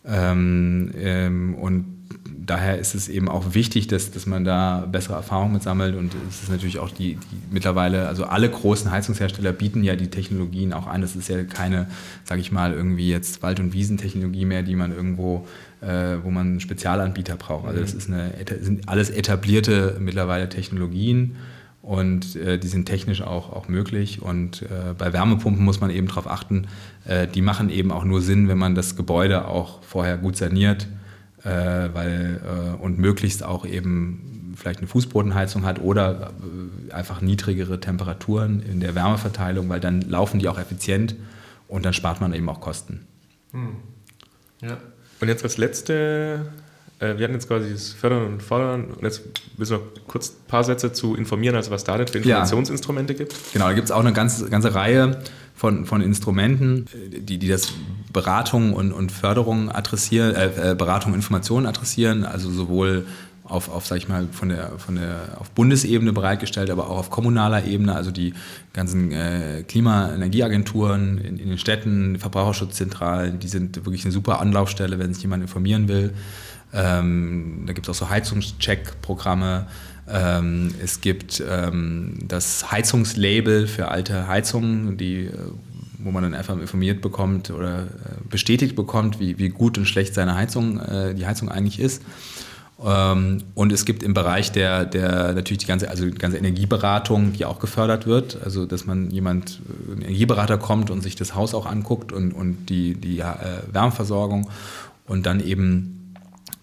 [0.08, 1.98] Ähm, ähm, und
[2.48, 5.94] daher ist es eben auch wichtig, dass, dass man da bessere Erfahrungen mit sammelt.
[5.94, 10.08] Und es ist natürlich auch die, die, mittlerweile, also alle großen Heizungshersteller bieten ja die
[10.08, 11.02] Technologien auch an.
[11.02, 11.86] Das ist ja keine,
[12.24, 15.46] sage ich mal, irgendwie jetzt Wald- und Wiesentechnologie mehr, die man irgendwo,
[15.82, 17.66] äh, wo man einen Spezialanbieter braucht.
[17.68, 21.36] Also das ist eine, sind alles etablierte mittlerweile Technologien
[21.88, 24.20] und äh, die sind technisch auch, auch möglich.
[24.20, 26.66] Und äh, bei Wärmepumpen muss man eben darauf achten,
[27.06, 30.86] äh, die machen eben auch nur Sinn, wenn man das Gebäude auch vorher gut saniert
[31.44, 36.34] äh, weil, äh, und möglichst auch eben vielleicht eine Fußbodenheizung hat oder
[36.90, 41.16] äh, einfach niedrigere Temperaturen in der Wärmeverteilung, weil dann laufen die auch effizient
[41.68, 43.06] und dann spart man eben auch Kosten.
[43.52, 43.76] Hm.
[44.60, 44.76] Ja.
[45.20, 46.52] Und jetzt als letzte
[47.00, 49.22] wir hatten jetzt quasi das Fördern und Fordern und jetzt
[49.56, 53.18] müssen wir kurz ein paar Sätze zu informieren, also was da denn für Informationsinstrumente ja.
[53.18, 53.34] gibt.
[53.52, 55.20] Genau, da gibt es auch eine ganze, ganze Reihe
[55.54, 57.72] von, von Instrumenten, die, die das
[58.12, 63.06] Beratung und, und Förderung adressieren, äh, äh Beratung und Informationen adressieren, also sowohl
[63.48, 67.10] auf, auf sag ich mal, von der, von der, auf Bundesebene bereitgestellt, aber auch auf
[67.10, 68.34] kommunaler Ebene, also die
[68.72, 75.14] ganzen äh, Klima-Energieagenturen in, in den Städten, Verbraucherschutzzentralen, die sind wirklich eine super Anlaufstelle, wenn
[75.14, 76.12] sich jemand informieren will.
[76.72, 79.66] Ähm, da gibt es auch so Heizungscheck-Programme.
[80.10, 85.32] Ähm, es gibt ähm, das Heizungslabel für alte Heizungen, die, äh,
[85.98, 87.86] wo man dann einfach informiert bekommt oder äh,
[88.28, 92.02] bestätigt bekommt, wie, wie gut und schlecht seine Heizung, äh, die Heizung eigentlich ist.
[92.84, 97.32] Ähm, und es gibt im Bereich der, der natürlich die ganze, also die ganze Energieberatung,
[97.32, 98.38] die auch gefördert wird.
[98.42, 102.32] Also dass man jemand, äh, ein Energieberater kommt und sich das Haus auch anguckt und,
[102.32, 103.24] und die, die äh,
[103.72, 104.48] Wärmeversorgung
[105.06, 105.97] und dann eben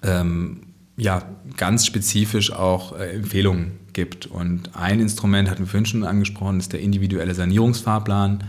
[0.06, 0.62] ähm,
[0.97, 1.24] ja,
[1.58, 4.28] ganz spezifisch auch äh, Empfehlungen gibt.
[4.28, 8.43] Und ein Instrument, hatten wir vorhin schon angesprochen, ist der individuelle Sanierungsfahrplan.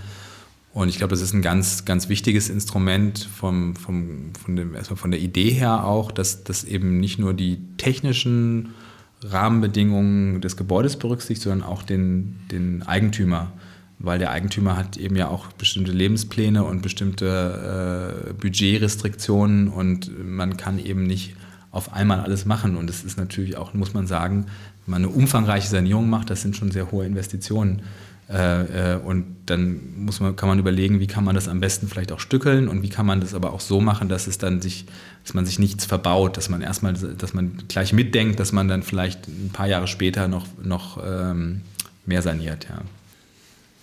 [0.72, 4.98] Und ich glaube, das ist ein ganz, ganz wichtiges Instrument vom, vom, von, dem, erstmal
[4.98, 8.74] von der Idee her auch, dass, dass eben nicht nur die technischen
[9.22, 13.52] Rahmenbedingungen des Gebäudes berücksichtigt, sondern auch den, den Eigentümer.
[13.98, 20.58] Weil der Eigentümer hat eben ja auch bestimmte Lebenspläne und bestimmte äh, Budgetrestriktionen und man
[20.58, 21.34] kann eben nicht
[21.76, 22.76] auf einmal alles machen.
[22.76, 24.46] Und es ist natürlich auch, muss man sagen,
[24.86, 27.82] wenn man eine umfangreiche Sanierung macht, das sind schon sehr hohe Investitionen.
[28.28, 31.86] Äh, äh, und dann muss man, kann man überlegen, wie kann man das am besten
[31.86, 34.60] vielleicht auch stückeln und wie kann man das aber auch so machen, dass es dann
[34.60, 34.86] sich,
[35.24, 38.82] dass man sich nichts verbaut, dass man erstmal, dass man gleich mitdenkt, dass man dann
[38.82, 41.60] vielleicht ein paar Jahre später noch, noch ähm,
[42.04, 42.66] mehr saniert.
[42.68, 42.82] Ja.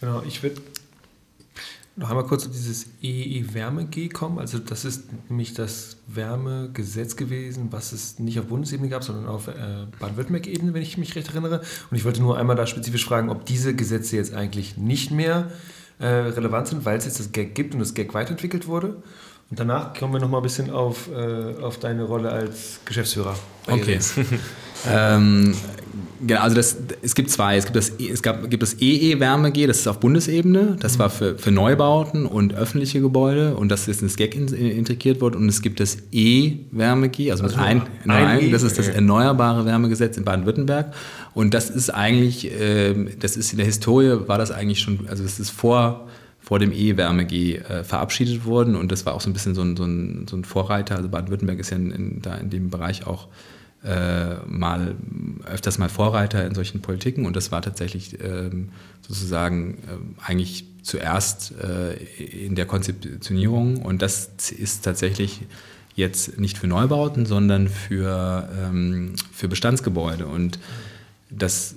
[0.01, 0.61] Genau, ich würde
[1.95, 4.39] noch einmal kurz auf dieses EE-Wärme-G kommen.
[4.39, 9.47] Also das ist nämlich das Wärmegesetz gewesen, was es nicht auf Bundesebene gab, sondern auf
[9.47, 9.53] äh,
[9.99, 11.61] Baden-Württemberg-Ebene, wenn ich mich recht erinnere.
[11.91, 15.51] Und ich wollte nur einmal da spezifisch fragen, ob diese Gesetze jetzt eigentlich nicht mehr
[15.99, 19.03] äh, relevant sind, weil es jetzt das GAG gibt und das GAG weiterentwickelt wurde.
[19.51, 23.35] Und danach kommen wir noch mal ein bisschen auf, äh, auf deine Rolle als Geschäftsführer.
[23.67, 23.99] Okay.
[24.89, 25.53] ähm,
[26.25, 27.57] Genau, also das, es gibt zwei.
[27.57, 30.77] Es gibt das, es gab, gibt das EE-Wärme-G, das ist auf Bundesebene.
[30.79, 35.35] Das war für, für Neubauten und öffentliche Gebäude und das ist ins GEG integriert worden.
[35.35, 40.15] Und es gibt das E-Wärme-G, also, also ein, ein, ein, das ist das Erneuerbare Wärmegesetz
[40.15, 40.93] in Baden-Württemberg.
[41.33, 45.23] Und das ist eigentlich, äh, das ist in der Historie, war das eigentlich schon, also
[45.23, 46.07] es ist vor
[46.39, 49.77] vor dem E-Wärme-G äh, verabschiedet worden und das war auch so ein bisschen so ein,
[49.77, 50.97] so ein, so ein Vorreiter.
[50.97, 53.29] Also Baden-Württemberg ist ja in, in, da in dem Bereich auch
[53.83, 54.95] äh, mal
[55.45, 57.25] öfters mal Vorreiter in solchen Politiken.
[57.25, 58.69] Und das war tatsächlich ähm,
[59.07, 63.81] sozusagen äh, eigentlich zuerst äh, in der Konzeptionierung.
[63.81, 65.41] Und das ist tatsächlich
[65.95, 70.27] jetzt nicht für Neubauten, sondern für, ähm, für Bestandsgebäude.
[70.27, 70.59] Und
[71.29, 71.75] das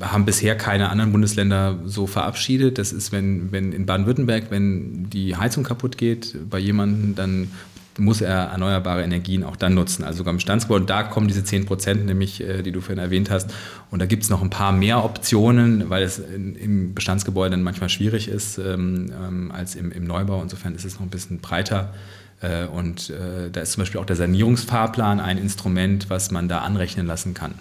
[0.00, 2.78] haben bisher keine anderen Bundesländer so verabschiedet.
[2.78, 7.50] Das ist, wenn, wenn in Baden-Württemberg, wenn die Heizung kaputt geht bei jemandem, dann
[7.98, 10.82] muss er erneuerbare Energien auch dann nutzen, also sogar im Bestandsgebäude.
[10.82, 13.52] Und da kommen diese 10 Prozent nämlich, äh, die du vorhin erwähnt hast.
[13.90, 17.88] Und da gibt es noch ein paar mehr Optionen, weil es im Bestandsgebäude dann manchmal
[17.88, 20.42] schwierig ist ähm, ähm, als im, im, Neubau.
[20.42, 21.92] Insofern ist es noch ein bisschen breiter.
[22.40, 26.58] Äh, und äh, da ist zum Beispiel auch der Sanierungsfahrplan ein Instrument, was man da
[26.58, 27.54] anrechnen lassen kann.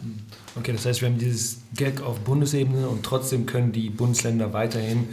[0.56, 5.10] Okay, das heißt, wir haben dieses Gag auf Bundesebene und trotzdem können die Bundesländer weiterhin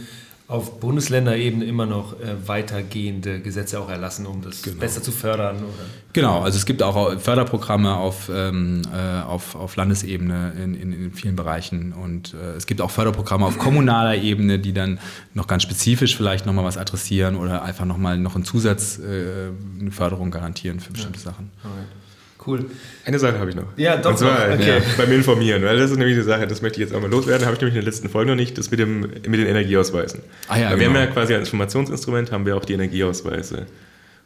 [0.47, 4.79] auf Bundesländerebene immer noch äh, weitergehende Gesetze auch erlassen, um das genau.
[4.79, 5.57] besser zu fördern?
[5.57, 5.85] Oder?
[6.13, 11.11] Genau, also es gibt auch Förderprogramme auf, ähm, äh, auf, auf Landesebene in, in, in,
[11.13, 14.99] vielen Bereichen und äh, es gibt auch Förderprogramme auf kommunaler Ebene, die dann
[15.33, 19.91] noch ganz spezifisch vielleicht nochmal was adressieren oder einfach nochmal noch einen Zusatz, äh, eine
[19.91, 21.25] Förderung garantieren für bestimmte ja.
[21.31, 21.49] Sachen.
[21.63, 22.04] Alright.
[22.45, 22.65] Cool.
[23.05, 23.65] Eine Sache habe ich noch.
[23.75, 24.11] Ja, doch.
[24.11, 24.77] Und zwar okay.
[24.77, 27.09] ja, beim Informieren, weil das ist nämlich eine Sache, das möchte ich jetzt auch mal
[27.09, 29.47] loswerden, habe ich nämlich in der letzten Folge noch nicht, das mit, dem, mit den
[29.47, 30.21] Energieausweisen.
[30.47, 30.79] Ah, ja, weil genau.
[30.79, 33.65] Wir haben ja quasi als Informationsinstrument haben wir auch die Energieausweise.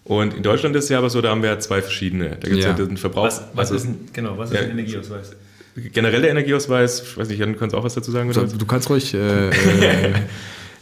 [0.04, 2.30] Und in Deutschland ist es ja aber so, da haben wir ja zwei verschiedene.
[2.30, 2.72] Da gibt es ja.
[2.72, 3.26] ja den Verbrauch.
[3.26, 5.34] Was, was also, ist ein, genau, was ist ja, ein Energieausweis?
[5.76, 8.30] Generell der Energieausweis, ich weiß nicht, Jan, du kannst auch was dazu sagen?
[8.30, 8.46] Oder?
[8.46, 9.14] Du kannst ruhig.
[9.14, 9.52] Äh,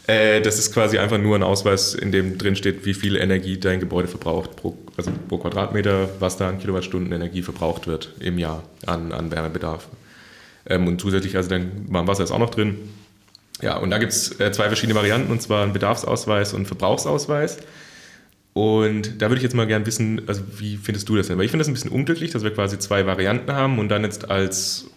[0.08, 3.60] äh, das ist quasi einfach nur ein Ausweis, in dem drin steht, wie viel Energie
[3.60, 8.40] dein Gebäude verbraucht, pro, also pro Quadratmeter, was da an Kilowattstunden Energie verbraucht wird im
[8.40, 9.90] Jahr an, an Wärmebedarf.
[10.66, 12.78] Ähm, und zusätzlich, also dein Warmwasser ist auch noch drin.
[13.62, 16.66] Ja, und da gibt es äh, zwei verschiedene Varianten, und zwar einen Bedarfsausweis und einen
[16.68, 17.58] Verbrauchsausweis.
[18.54, 21.38] Und da würde ich jetzt mal gerne wissen, also wie findest du das denn?
[21.38, 24.04] Weil ich finde das ein bisschen unglücklich, dass wir quasi zwei Varianten haben und dann
[24.04, 24.90] jetzt als,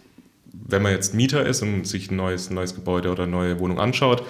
[0.51, 3.79] wenn man jetzt Mieter ist und sich ein neues, neues Gebäude oder eine neue Wohnung
[3.79, 4.23] anschaut,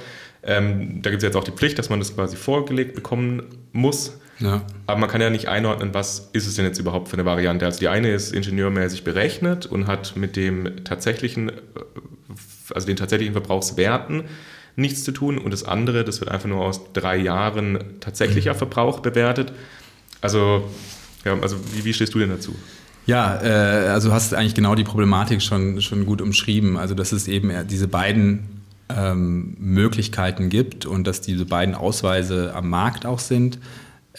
[0.43, 4.17] ähm, da gibt es jetzt auch die Pflicht, dass man das quasi vorgelegt bekommen muss.
[4.39, 4.63] Ja.
[4.87, 7.65] Aber man kann ja nicht einordnen, was ist es denn jetzt überhaupt für eine Variante.
[7.65, 11.53] Also die eine ist ingenieurmäßig berechnet und hat mit dem tatsächlichen, äh,
[12.73, 14.23] also den tatsächlichen Verbrauchswerten
[14.75, 15.37] nichts zu tun.
[15.37, 18.57] Und das andere, das wird einfach nur aus drei Jahren tatsächlicher mhm.
[18.57, 19.53] Verbrauch bewertet.
[20.21, 20.67] Also,
[21.23, 22.55] ja, also wie, wie stehst du denn dazu?
[23.05, 26.77] Ja, äh, also du hast eigentlich genau die Problematik schon, schon gut umschrieben.
[26.77, 28.60] Also dass es eben diese beiden
[28.97, 33.59] ähm, Möglichkeiten gibt und dass diese beiden Ausweise am Markt auch sind,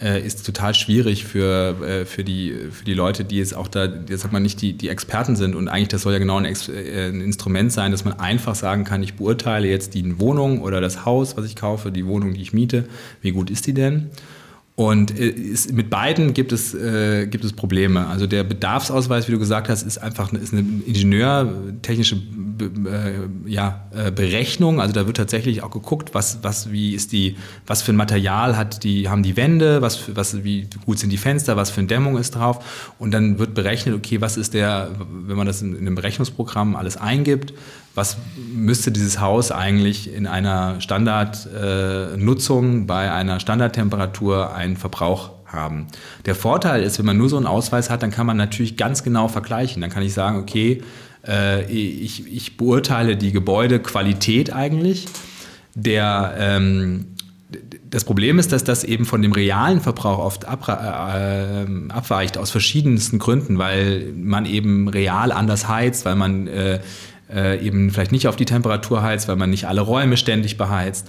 [0.00, 3.84] äh, ist total schwierig für, äh, für, die, für die Leute, die jetzt auch da,
[3.84, 6.46] jetzt sagt man nicht die, die Experten sind und eigentlich das soll ja genau ein,
[6.46, 10.62] Ex äh, ein Instrument sein, dass man einfach sagen kann, ich beurteile jetzt die Wohnung
[10.62, 12.86] oder das Haus, was ich kaufe, die Wohnung, die ich miete,
[13.20, 14.10] wie gut ist die denn?
[14.74, 18.06] Und äh, ist, mit beiden gibt es, äh, gibt es Probleme.
[18.06, 22.16] Also der Bedarfsausweis, wie du gesagt hast, ist einfach ist eine ingenieurtechnische
[22.64, 24.80] äh, ja, äh, Berechnung.
[24.80, 27.36] Also da wird tatsächlich auch geguckt, was, was, wie ist die,
[27.66, 31.18] was für ein Material hat die, haben die Wände, was, was, wie gut sind die
[31.18, 32.92] Fenster, was für eine Dämmung ist drauf.
[32.98, 36.76] Und dann wird berechnet, okay, was ist der, wenn man das in, in einem Berechnungsprogramm
[36.76, 37.54] alles eingibt,
[37.94, 38.16] was
[38.54, 45.86] müsste dieses Haus eigentlich in einer Standardnutzung äh, bei einer Standardtemperatur einen Verbrauch haben.
[46.26, 49.02] Der Vorteil ist, wenn man nur so einen Ausweis hat, dann kann man natürlich ganz
[49.02, 49.82] genau vergleichen.
[49.82, 50.82] Dann kann ich sagen, okay,
[51.26, 55.06] äh, ich, ich, beurteile die Gebäudequalität eigentlich.
[55.74, 57.06] Der, ähm,
[57.90, 62.50] das Problem ist, dass das eben von dem realen Verbrauch oft ab, äh, abweicht, aus
[62.50, 66.80] verschiedensten Gründen, weil man eben real anders heizt, weil man äh,
[67.32, 71.08] äh, eben vielleicht nicht auf die Temperatur heizt, weil man nicht alle Räume ständig beheizt.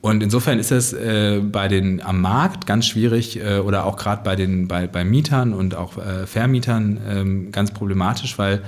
[0.00, 4.22] Und insofern ist es äh, bei den am Markt ganz schwierig äh, oder auch gerade
[4.24, 8.62] bei den bei, bei Mietern und auch äh, Vermietern ähm, ganz problematisch, weil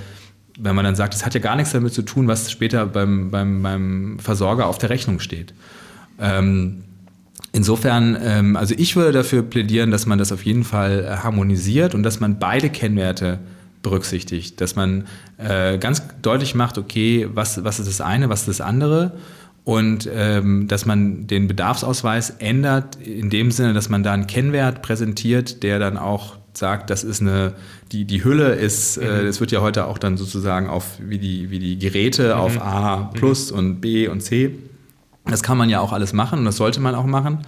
[0.59, 3.31] wenn man dann sagt, es hat ja gar nichts damit zu tun, was später beim,
[3.31, 5.55] beim, beim Versorger auf der Rechnung steht.
[6.21, 6.85] Ähm,
[7.53, 11.95] insofern, ähm, also ich würde dafür plädieren, dass man das auf jeden Fall äh, harmonisiert
[11.95, 13.41] und dass man beide Kennwerte
[13.83, 15.05] berücksichtigt, dass man
[15.39, 19.13] äh, ganz deutlich macht, okay, was, was ist das eine, was ist das andere
[19.65, 24.83] und ähm, dass man den Bedarfsausweis ändert in dem Sinne, dass man da einen Kennwert
[24.83, 27.55] präsentiert, der dann auch sagt, das ist eine,
[27.93, 29.29] die, die Hülle ist, äh, mhm.
[29.29, 32.41] äh, wird ja heute auch dann sozusagen auf, wie die, wie die Geräte mhm.
[32.41, 33.59] auf A plus mhm.
[33.59, 34.59] und B und C.
[35.27, 37.39] Das kann man ja auch alles machen und das sollte man auch machen.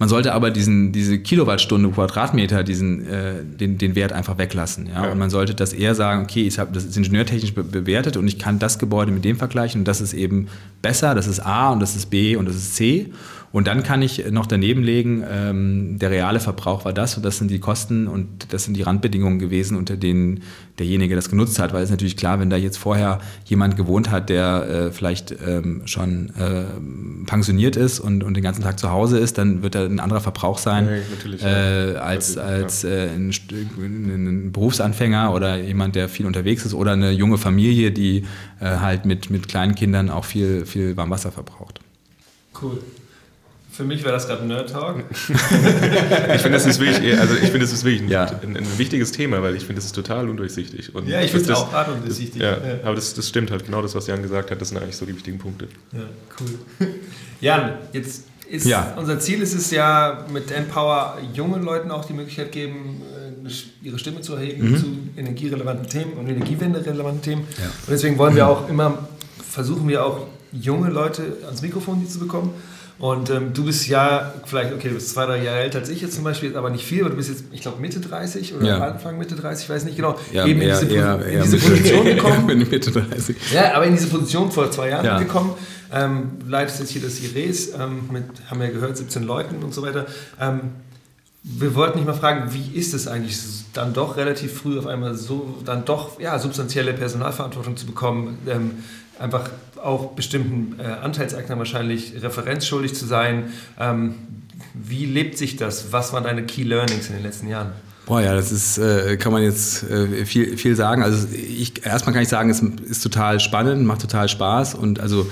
[0.00, 4.86] Man sollte aber diesen, diese Kilowattstunde Quadratmeter, diesen, äh, den, den Wert einfach weglassen.
[4.86, 5.04] Ja?
[5.04, 5.12] ja?
[5.12, 8.26] Und man sollte das eher sagen, okay, ich habe das ist ingenieurtechnisch be bewertet und
[8.26, 10.48] ich kann das Gebäude mit dem vergleichen und das ist eben
[10.80, 13.12] besser, das ist A und das ist B und das ist C.
[13.52, 17.38] Und dann kann ich noch daneben legen, ähm, der reale Verbrauch war das und das
[17.38, 20.42] sind die Kosten und das sind die Randbedingungen gewesen, unter denen
[20.78, 21.72] derjenige das genutzt hat.
[21.72, 25.34] Weil es ist natürlich klar, wenn da jetzt vorher jemand gewohnt hat, der äh, vielleicht
[25.44, 29.74] ähm, schon äh, pensioniert ist und, und den ganzen Tag zu Hause ist, dann wird
[29.74, 30.88] da ein anderer Verbrauch sein
[31.38, 33.32] ja, äh, als, als äh, ein,
[33.78, 38.24] ein, Berufsanfänger oder jemand, der viel unterwegs ist oder eine junge Familie, die
[38.60, 41.80] äh, halt mit, mit kleinen Kindern auch viel, viel Warmwasser verbraucht.
[42.60, 42.78] Cool.
[43.72, 45.04] Für mich wäre das gerade ein Nerd-Talk.
[45.10, 45.28] ich
[46.42, 48.26] finde, das ist wirklich, also ich finde, das ist wirklich ein, ja.
[48.42, 50.94] ein, ein, wichtiges Thema, weil ich finde, das ist total undurchsichtig.
[50.94, 52.42] Und ja, ich finde es auch hart undurchsichtig.
[52.42, 54.78] Ja, ja, aber das, das stimmt halt, genau das, was Jan gesagt hat, das sind
[54.78, 55.68] eigentlich so die wichtigen Punkte.
[55.92, 56.00] Ja,
[56.40, 56.88] cool.
[57.40, 58.94] Jan, jetzt ist ja.
[58.96, 63.00] unser Ziel ist es ja, mit Empower jungen Leuten auch die Möglichkeit geben,
[63.46, 64.76] äh, ihre Stimme zu erheben mhm.
[64.76, 64.86] zu
[65.16, 67.42] energierelevanten Themen und energiewende-relevanten Themen.
[67.58, 67.66] Ja.
[67.66, 69.08] Und deswegen wollen wir auch immer,
[69.48, 72.50] versuchen wir auch junge Leute ans Mikrofon zu bekommen.
[73.00, 76.02] Und ähm, du bist ja, vielleicht, okay, du bist zwei, drei Jahre älter als ich
[76.02, 78.66] jetzt zum Beispiel, aber nicht viel, aber du bist jetzt, ich glaube, Mitte 30 oder
[78.66, 78.78] ja.
[78.78, 81.56] Anfang Mitte 30, ich weiß nicht genau, ja, eben eher, in diese, eher, in diese
[81.56, 82.48] Position gekommen.
[82.50, 83.36] Ja, Mitte 30.
[83.52, 85.54] Ja, aber in diese Position vor zwei Jahren gekommen.
[85.92, 89.74] Ähm, leitest jetzt hier das IRES ähm, mit, haben wir ja gehört, 17 Leuten und
[89.74, 90.06] so weiter.
[90.38, 90.60] Ähm,
[91.42, 93.38] wir wollten nicht mal fragen, wie ist es eigentlich,
[93.72, 98.72] dann doch relativ früh auf einmal so, dann doch ja, substanzielle Personalverantwortung zu bekommen, ähm,
[99.20, 99.50] einfach
[99.82, 103.44] auch bestimmten äh, Anteilseignern wahrscheinlich referenzschuldig zu sein.
[103.78, 104.14] Ähm,
[104.74, 105.92] wie lebt sich das?
[105.92, 107.72] Was waren deine Key Learnings in den letzten Jahren?
[108.06, 111.02] Boah, ja, das ist, äh, kann man jetzt äh, viel, viel sagen.
[111.02, 115.30] Also ich, erstmal kann ich sagen, es ist total spannend, macht total Spaß und also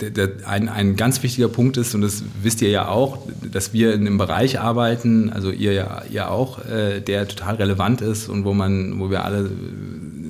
[0.00, 3.72] der, der, ein, ein ganz wichtiger Punkt ist, und das wisst ihr ja auch, dass
[3.72, 8.28] wir in einem Bereich arbeiten, also ihr ja ihr auch, äh, der total relevant ist
[8.28, 9.50] und wo man, wo wir alle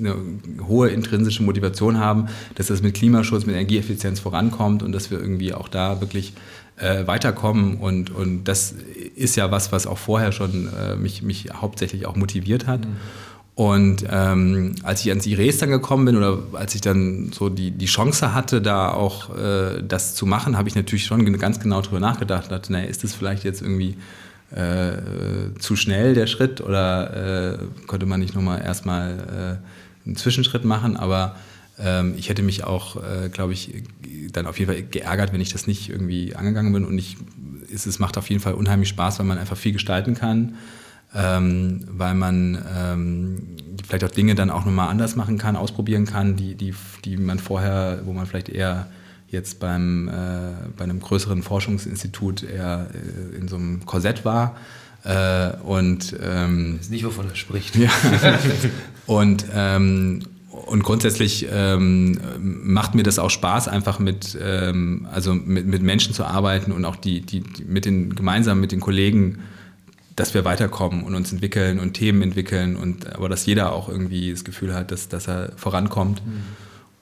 [0.05, 0.17] eine
[0.67, 5.55] hohe intrinsische Motivation haben, dass das mit Klimaschutz, mit Energieeffizienz vorankommt und dass wir irgendwie
[5.55, 6.33] auch da wirklich
[6.77, 7.77] äh, weiterkommen.
[7.77, 8.75] Und, und das
[9.15, 12.81] ist ja was, was auch vorher schon äh, mich, mich hauptsächlich auch motiviert hat.
[12.81, 12.97] Mhm.
[13.55, 17.71] Und ähm, als ich ans IRES dann gekommen bin oder als ich dann so die,
[17.71, 21.83] die Chance hatte, da auch äh, das zu machen, habe ich natürlich schon ganz genau
[21.83, 22.51] darüber nachgedacht.
[22.51, 23.97] Dachte, naja, ist das vielleicht jetzt irgendwie
[24.57, 29.67] äh, zu schnell der Schritt oder äh, könnte man nicht nochmal erstmal äh,
[30.05, 31.37] einen Zwischenschritt machen, aber
[31.79, 33.85] ähm, ich hätte mich auch, äh, glaube ich,
[34.33, 36.85] dann auf jeden Fall geärgert, wenn ich das nicht irgendwie angegangen bin.
[36.85, 37.17] Und ich,
[37.73, 40.57] es, es macht auf jeden Fall unheimlich Spaß, weil man einfach viel gestalten kann,
[41.15, 43.43] ähm, weil man ähm,
[43.87, 46.75] vielleicht auch Dinge dann auch nochmal anders machen kann, ausprobieren kann, die, die,
[47.05, 48.89] die man vorher, wo man vielleicht eher
[49.29, 50.13] jetzt beim, äh,
[50.77, 54.57] bei einem größeren Forschungsinstitut eher äh, in so einem Korsett war.
[55.05, 57.75] Äh, und ähm, ist nicht, wovon er spricht.
[57.77, 57.91] Ja.
[59.07, 65.67] und, ähm, und grundsätzlich ähm, macht mir das auch Spaß, einfach mit, ähm, also mit,
[65.67, 69.41] mit Menschen zu arbeiten und auch die, die, die, mit den, gemeinsam mit den Kollegen,
[70.15, 74.31] dass wir weiterkommen und uns entwickeln und Themen entwickeln und aber dass jeder auch irgendwie
[74.31, 76.25] das Gefühl hat, dass, dass er vorankommt.
[76.25, 76.43] Mhm.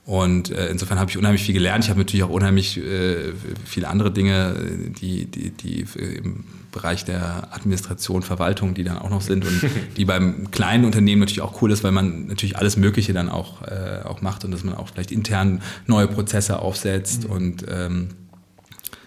[0.05, 1.83] Und äh, insofern habe ich unheimlich viel gelernt.
[1.83, 3.33] Ich habe natürlich auch unheimlich äh,
[3.65, 4.55] viele andere Dinge,
[4.99, 9.61] die, die, die im Bereich der Administration, Verwaltung, die dann auch noch sind und
[9.97, 13.61] die beim kleinen Unternehmen natürlich auch cool ist, weil man natürlich alles Mögliche dann auch,
[13.63, 17.31] äh, auch macht und dass man auch vielleicht intern neue Prozesse aufsetzt mhm.
[17.31, 18.09] und ähm,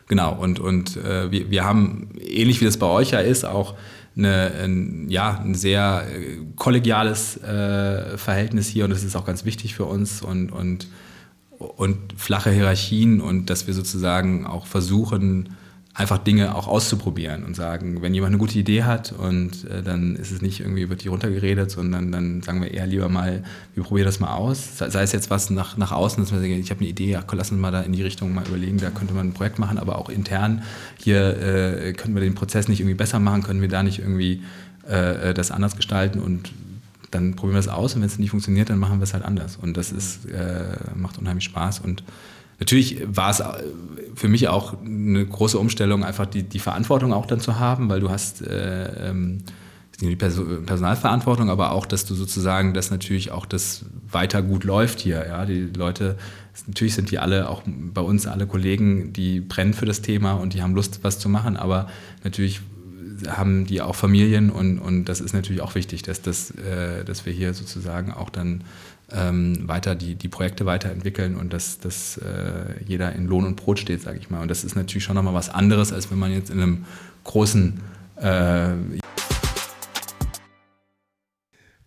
[0.09, 3.75] genau und, und äh, wir, wir haben, ähnlich wie das bei euch ja ist, auch
[4.17, 9.45] eine, ein, ja, ein sehr äh, kollegiales äh, Verhältnis hier und das ist auch ganz
[9.45, 10.89] wichtig für uns und, und,
[11.59, 15.57] und flache Hierarchien und dass wir sozusagen auch versuchen,
[15.97, 20.17] einfach Dinge auch auszuprobieren und sagen, wenn jemand eine gute Idee hat und äh, dann
[20.17, 23.85] ist es nicht irgendwie wird die runtergeredet, sondern dann sagen wir eher lieber mal, wir
[23.85, 24.79] probieren das mal aus.
[24.79, 27.23] Sei es jetzt was nach, nach außen, dass wir sagen, ich habe eine Idee, ja,
[27.31, 29.79] lass uns mal da in die Richtung mal überlegen, da könnte man ein Projekt machen,
[29.79, 30.65] aber auch intern
[30.99, 34.43] hier äh, können wir den Prozess nicht irgendwie besser machen, können wir da nicht irgendwie
[34.89, 36.51] äh, das anders gestalten und
[37.13, 39.25] dann probieren wir es aus und wenn es nicht funktioniert, dann machen wir es halt
[39.25, 39.57] anders.
[39.57, 42.03] Und das ist, äh, macht unheimlich Spaß und
[42.65, 43.43] Natürlich war es
[44.15, 48.01] für mich auch eine große Umstellung, einfach die, die Verantwortung auch dann zu haben, weil
[48.01, 49.43] du hast äh, ähm,
[50.01, 55.27] die Personalverantwortung, aber auch, dass du sozusagen, dass natürlich auch das weiter gut läuft hier.
[55.29, 56.17] Ja, die Leute,
[56.67, 60.55] natürlich sind die alle, auch bei uns alle Kollegen, die brennen für das Thema und
[60.55, 61.89] die haben Lust, was zu machen, aber
[62.25, 62.63] natürlich
[63.29, 67.27] haben die auch Familien und, und das ist natürlich auch wichtig, dass, das, äh, dass
[67.27, 68.65] wir hier sozusagen auch dann
[69.13, 73.79] ähm, weiter die, die Projekte weiterentwickeln und dass, dass äh, jeder in Lohn und Brot
[73.79, 74.41] steht, sage ich mal.
[74.41, 76.85] Und das ist natürlich schon nochmal was anderes, als wenn man jetzt in einem
[77.25, 77.81] großen
[78.17, 78.73] äh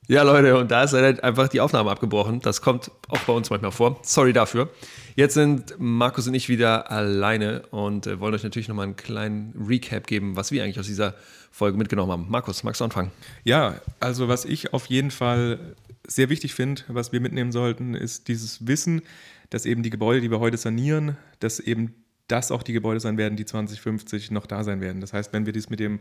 [0.09, 2.39] ja, Leute, und da ist halt einfach die Aufnahme abgebrochen.
[2.39, 3.99] Das kommt auch bei uns manchmal vor.
[4.03, 4.69] Sorry dafür.
[5.17, 9.53] Jetzt sind Markus und ich wieder alleine und äh, wollen euch natürlich nochmal einen kleinen
[9.67, 11.15] Recap geben, was wir eigentlich aus dieser
[11.51, 12.25] Folge mitgenommen haben.
[12.29, 13.11] Markus, magst du anfangen?
[13.43, 15.75] Ja, also was ich auf jeden Fall
[16.07, 19.01] sehr wichtig finde, was wir mitnehmen sollten, ist dieses Wissen,
[19.49, 21.93] dass eben die Gebäude, die wir heute sanieren, dass eben
[22.27, 25.01] das auch die Gebäude sein werden, die 2050 noch da sein werden.
[25.01, 25.99] Das heißt, wenn wir dies mit dem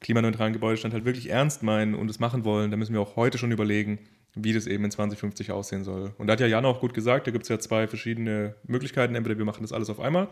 [0.00, 3.36] klimaneutralen Gebäudestand halt wirklich ernst meinen und es machen wollen, dann müssen wir auch heute
[3.36, 3.98] schon überlegen,
[4.34, 6.14] wie das eben in 2050 aussehen soll.
[6.16, 9.14] Und da hat ja Jan auch gut gesagt, da gibt es ja zwei verschiedene Möglichkeiten.
[9.14, 10.28] Entweder wir machen das alles auf einmal,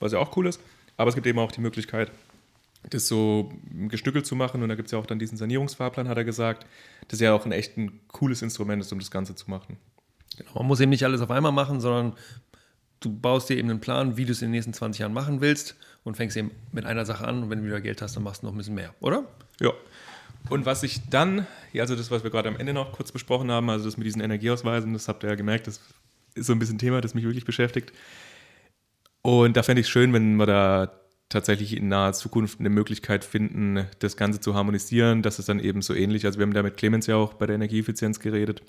[0.00, 0.60] was ja auch cool ist,
[0.96, 2.10] aber es gibt eben auch die Möglichkeit,
[2.90, 3.52] das so
[3.88, 4.62] gestückelt zu machen.
[4.62, 6.66] Und da gibt es ja auch dann diesen Sanierungsfahrplan, hat er gesagt.
[7.08, 9.76] Das ist ja auch ein echt ein cooles Instrument ist, um das Ganze zu machen.
[10.36, 12.14] Genau, man muss eben nicht alles auf einmal machen, sondern
[13.00, 15.40] du baust dir eben einen Plan, wie du es in den nächsten 20 Jahren machen
[15.40, 18.22] willst und fängst eben mit einer Sache an und wenn du wieder Geld hast, dann
[18.22, 19.24] machst du noch ein bisschen mehr, oder?
[19.60, 19.72] Ja.
[20.48, 23.70] Und was ich dann, also das, was wir gerade am Ende noch kurz besprochen haben,
[23.70, 25.80] also das mit diesen Energieausweisen, das habt ihr ja gemerkt, das
[26.34, 27.92] ist so ein bisschen ein Thema, das mich wirklich beschäftigt.
[29.22, 30.92] Und da fände ich es schön, wenn wir da
[31.32, 35.82] tatsächlich in naher Zukunft eine Möglichkeit finden, das Ganze zu harmonisieren, dass es dann eben
[35.82, 38.62] so ähnlich, also wir haben da mit Clemens ja auch bei der Energieeffizienz geredet,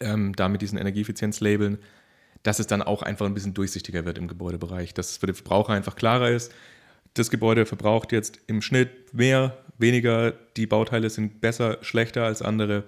[0.00, 1.78] ähm, da mit diesen Energieeffizienzlabeln,
[2.42, 5.34] dass es dann auch einfach ein bisschen durchsichtiger wird im Gebäudebereich, dass es für den
[5.34, 6.52] Verbraucher einfach klarer ist.
[7.14, 12.84] Das Gebäude verbraucht jetzt im Schnitt mehr, weniger, die Bauteile sind besser, schlechter als andere.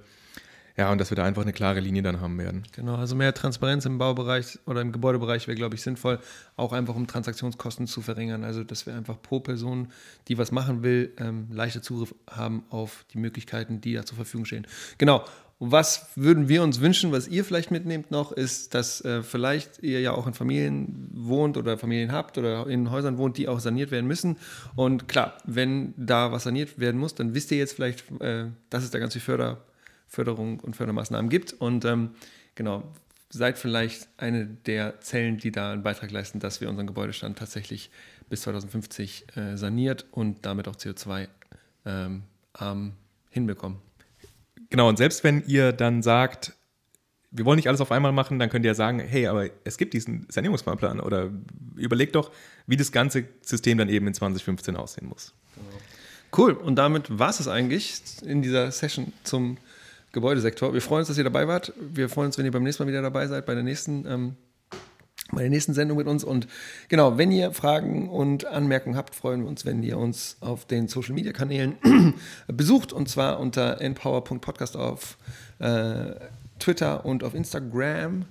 [0.76, 2.64] Ja, und dass wir da einfach eine klare Linie dann haben werden.
[2.72, 6.18] Genau, also mehr Transparenz im Baubereich oder im Gebäudebereich wäre, glaube ich, sinnvoll,
[6.56, 8.44] auch einfach um Transaktionskosten zu verringern.
[8.44, 9.88] Also, dass wir einfach pro Person,
[10.28, 14.44] die was machen will, ähm, leichter Zugriff haben auf die Möglichkeiten, die da zur Verfügung
[14.44, 14.66] stehen.
[14.98, 15.24] Genau.
[15.58, 20.02] Was würden wir uns wünschen, was ihr vielleicht mitnehmt noch, ist, dass äh, vielleicht ihr
[20.02, 23.90] ja auch in Familien wohnt oder Familien habt oder in Häusern wohnt, die auch saniert
[23.90, 24.36] werden müssen.
[24.74, 28.84] Und klar, wenn da was saniert werden muss, dann wisst ihr jetzt vielleicht, äh, dass
[28.84, 29.62] es da ganz viel Förder
[30.16, 31.52] Förderung und Fördermaßnahmen gibt.
[31.52, 32.10] Und ähm,
[32.54, 32.82] genau,
[33.28, 37.90] seid vielleicht eine der Zellen, die da einen Beitrag leisten, dass wir unseren Gebäudestand tatsächlich
[38.30, 41.28] bis 2050 äh, saniert und damit auch CO2
[41.84, 42.22] ähm,
[42.54, 42.94] arm
[43.28, 43.78] hinbekommen.
[44.70, 46.54] Genau, und selbst wenn ihr dann sagt,
[47.30, 49.76] wir wollen nicht alles auf einmal machen, dann könnt ihr ja sagen, hey, aber es
[49.76, 51.30] gibt diesen Sanierungsfahrplan oder
[51.76, 52.32] überlegt doch,
[52.66, 55.34] wie das ganze System dann eben in 2015 aussehen muss.
[56.36, 59.58] Cool, und damit war es eigentlich in dieser Session zum
[60.16, 60.72] Gebäudesektor.
[60.72, 61.74] Wir freuen uns, dass ihr dabei wart.
[61.78, 64.36] Wir freuen uns, wenn ihr beim nächsten Mal wieder dabei seid, bei der nächsten, ähm,
[65.30, 66.24] bei der nächsten Sendung mit uns.
[66.24, 66.48] Und
[66.88, 70.88] genau, wenn ihr Fragen und Anmerkungen habt, freuen wir uns, wenn ihr uns auf den
[70.88, 71.76] Social Media Kanälen
[72.48, 72.94] besucht.
[72.94, 75.18] Und zwar unter empower.podcast auf
[75.58, 76.14] äh,
[76.58, 78.24] Twitter und auf Instagram.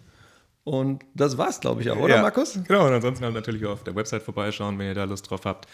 [0.64, 2.58] Und das war's, glaube ich, auch, oder, ja, Markus?
[2.68, 5.68] Genau, und ansonsten halt natürlich auf der Website vorbeischauen, wenn ihr da Lust drauf habt.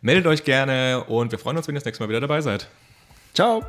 [0.00, 2.66] Meldet euch gerne und wir freuen uns, wenn ihr das nächste Mal wieder dabei seid.
[3.32, 3.62] Ciao!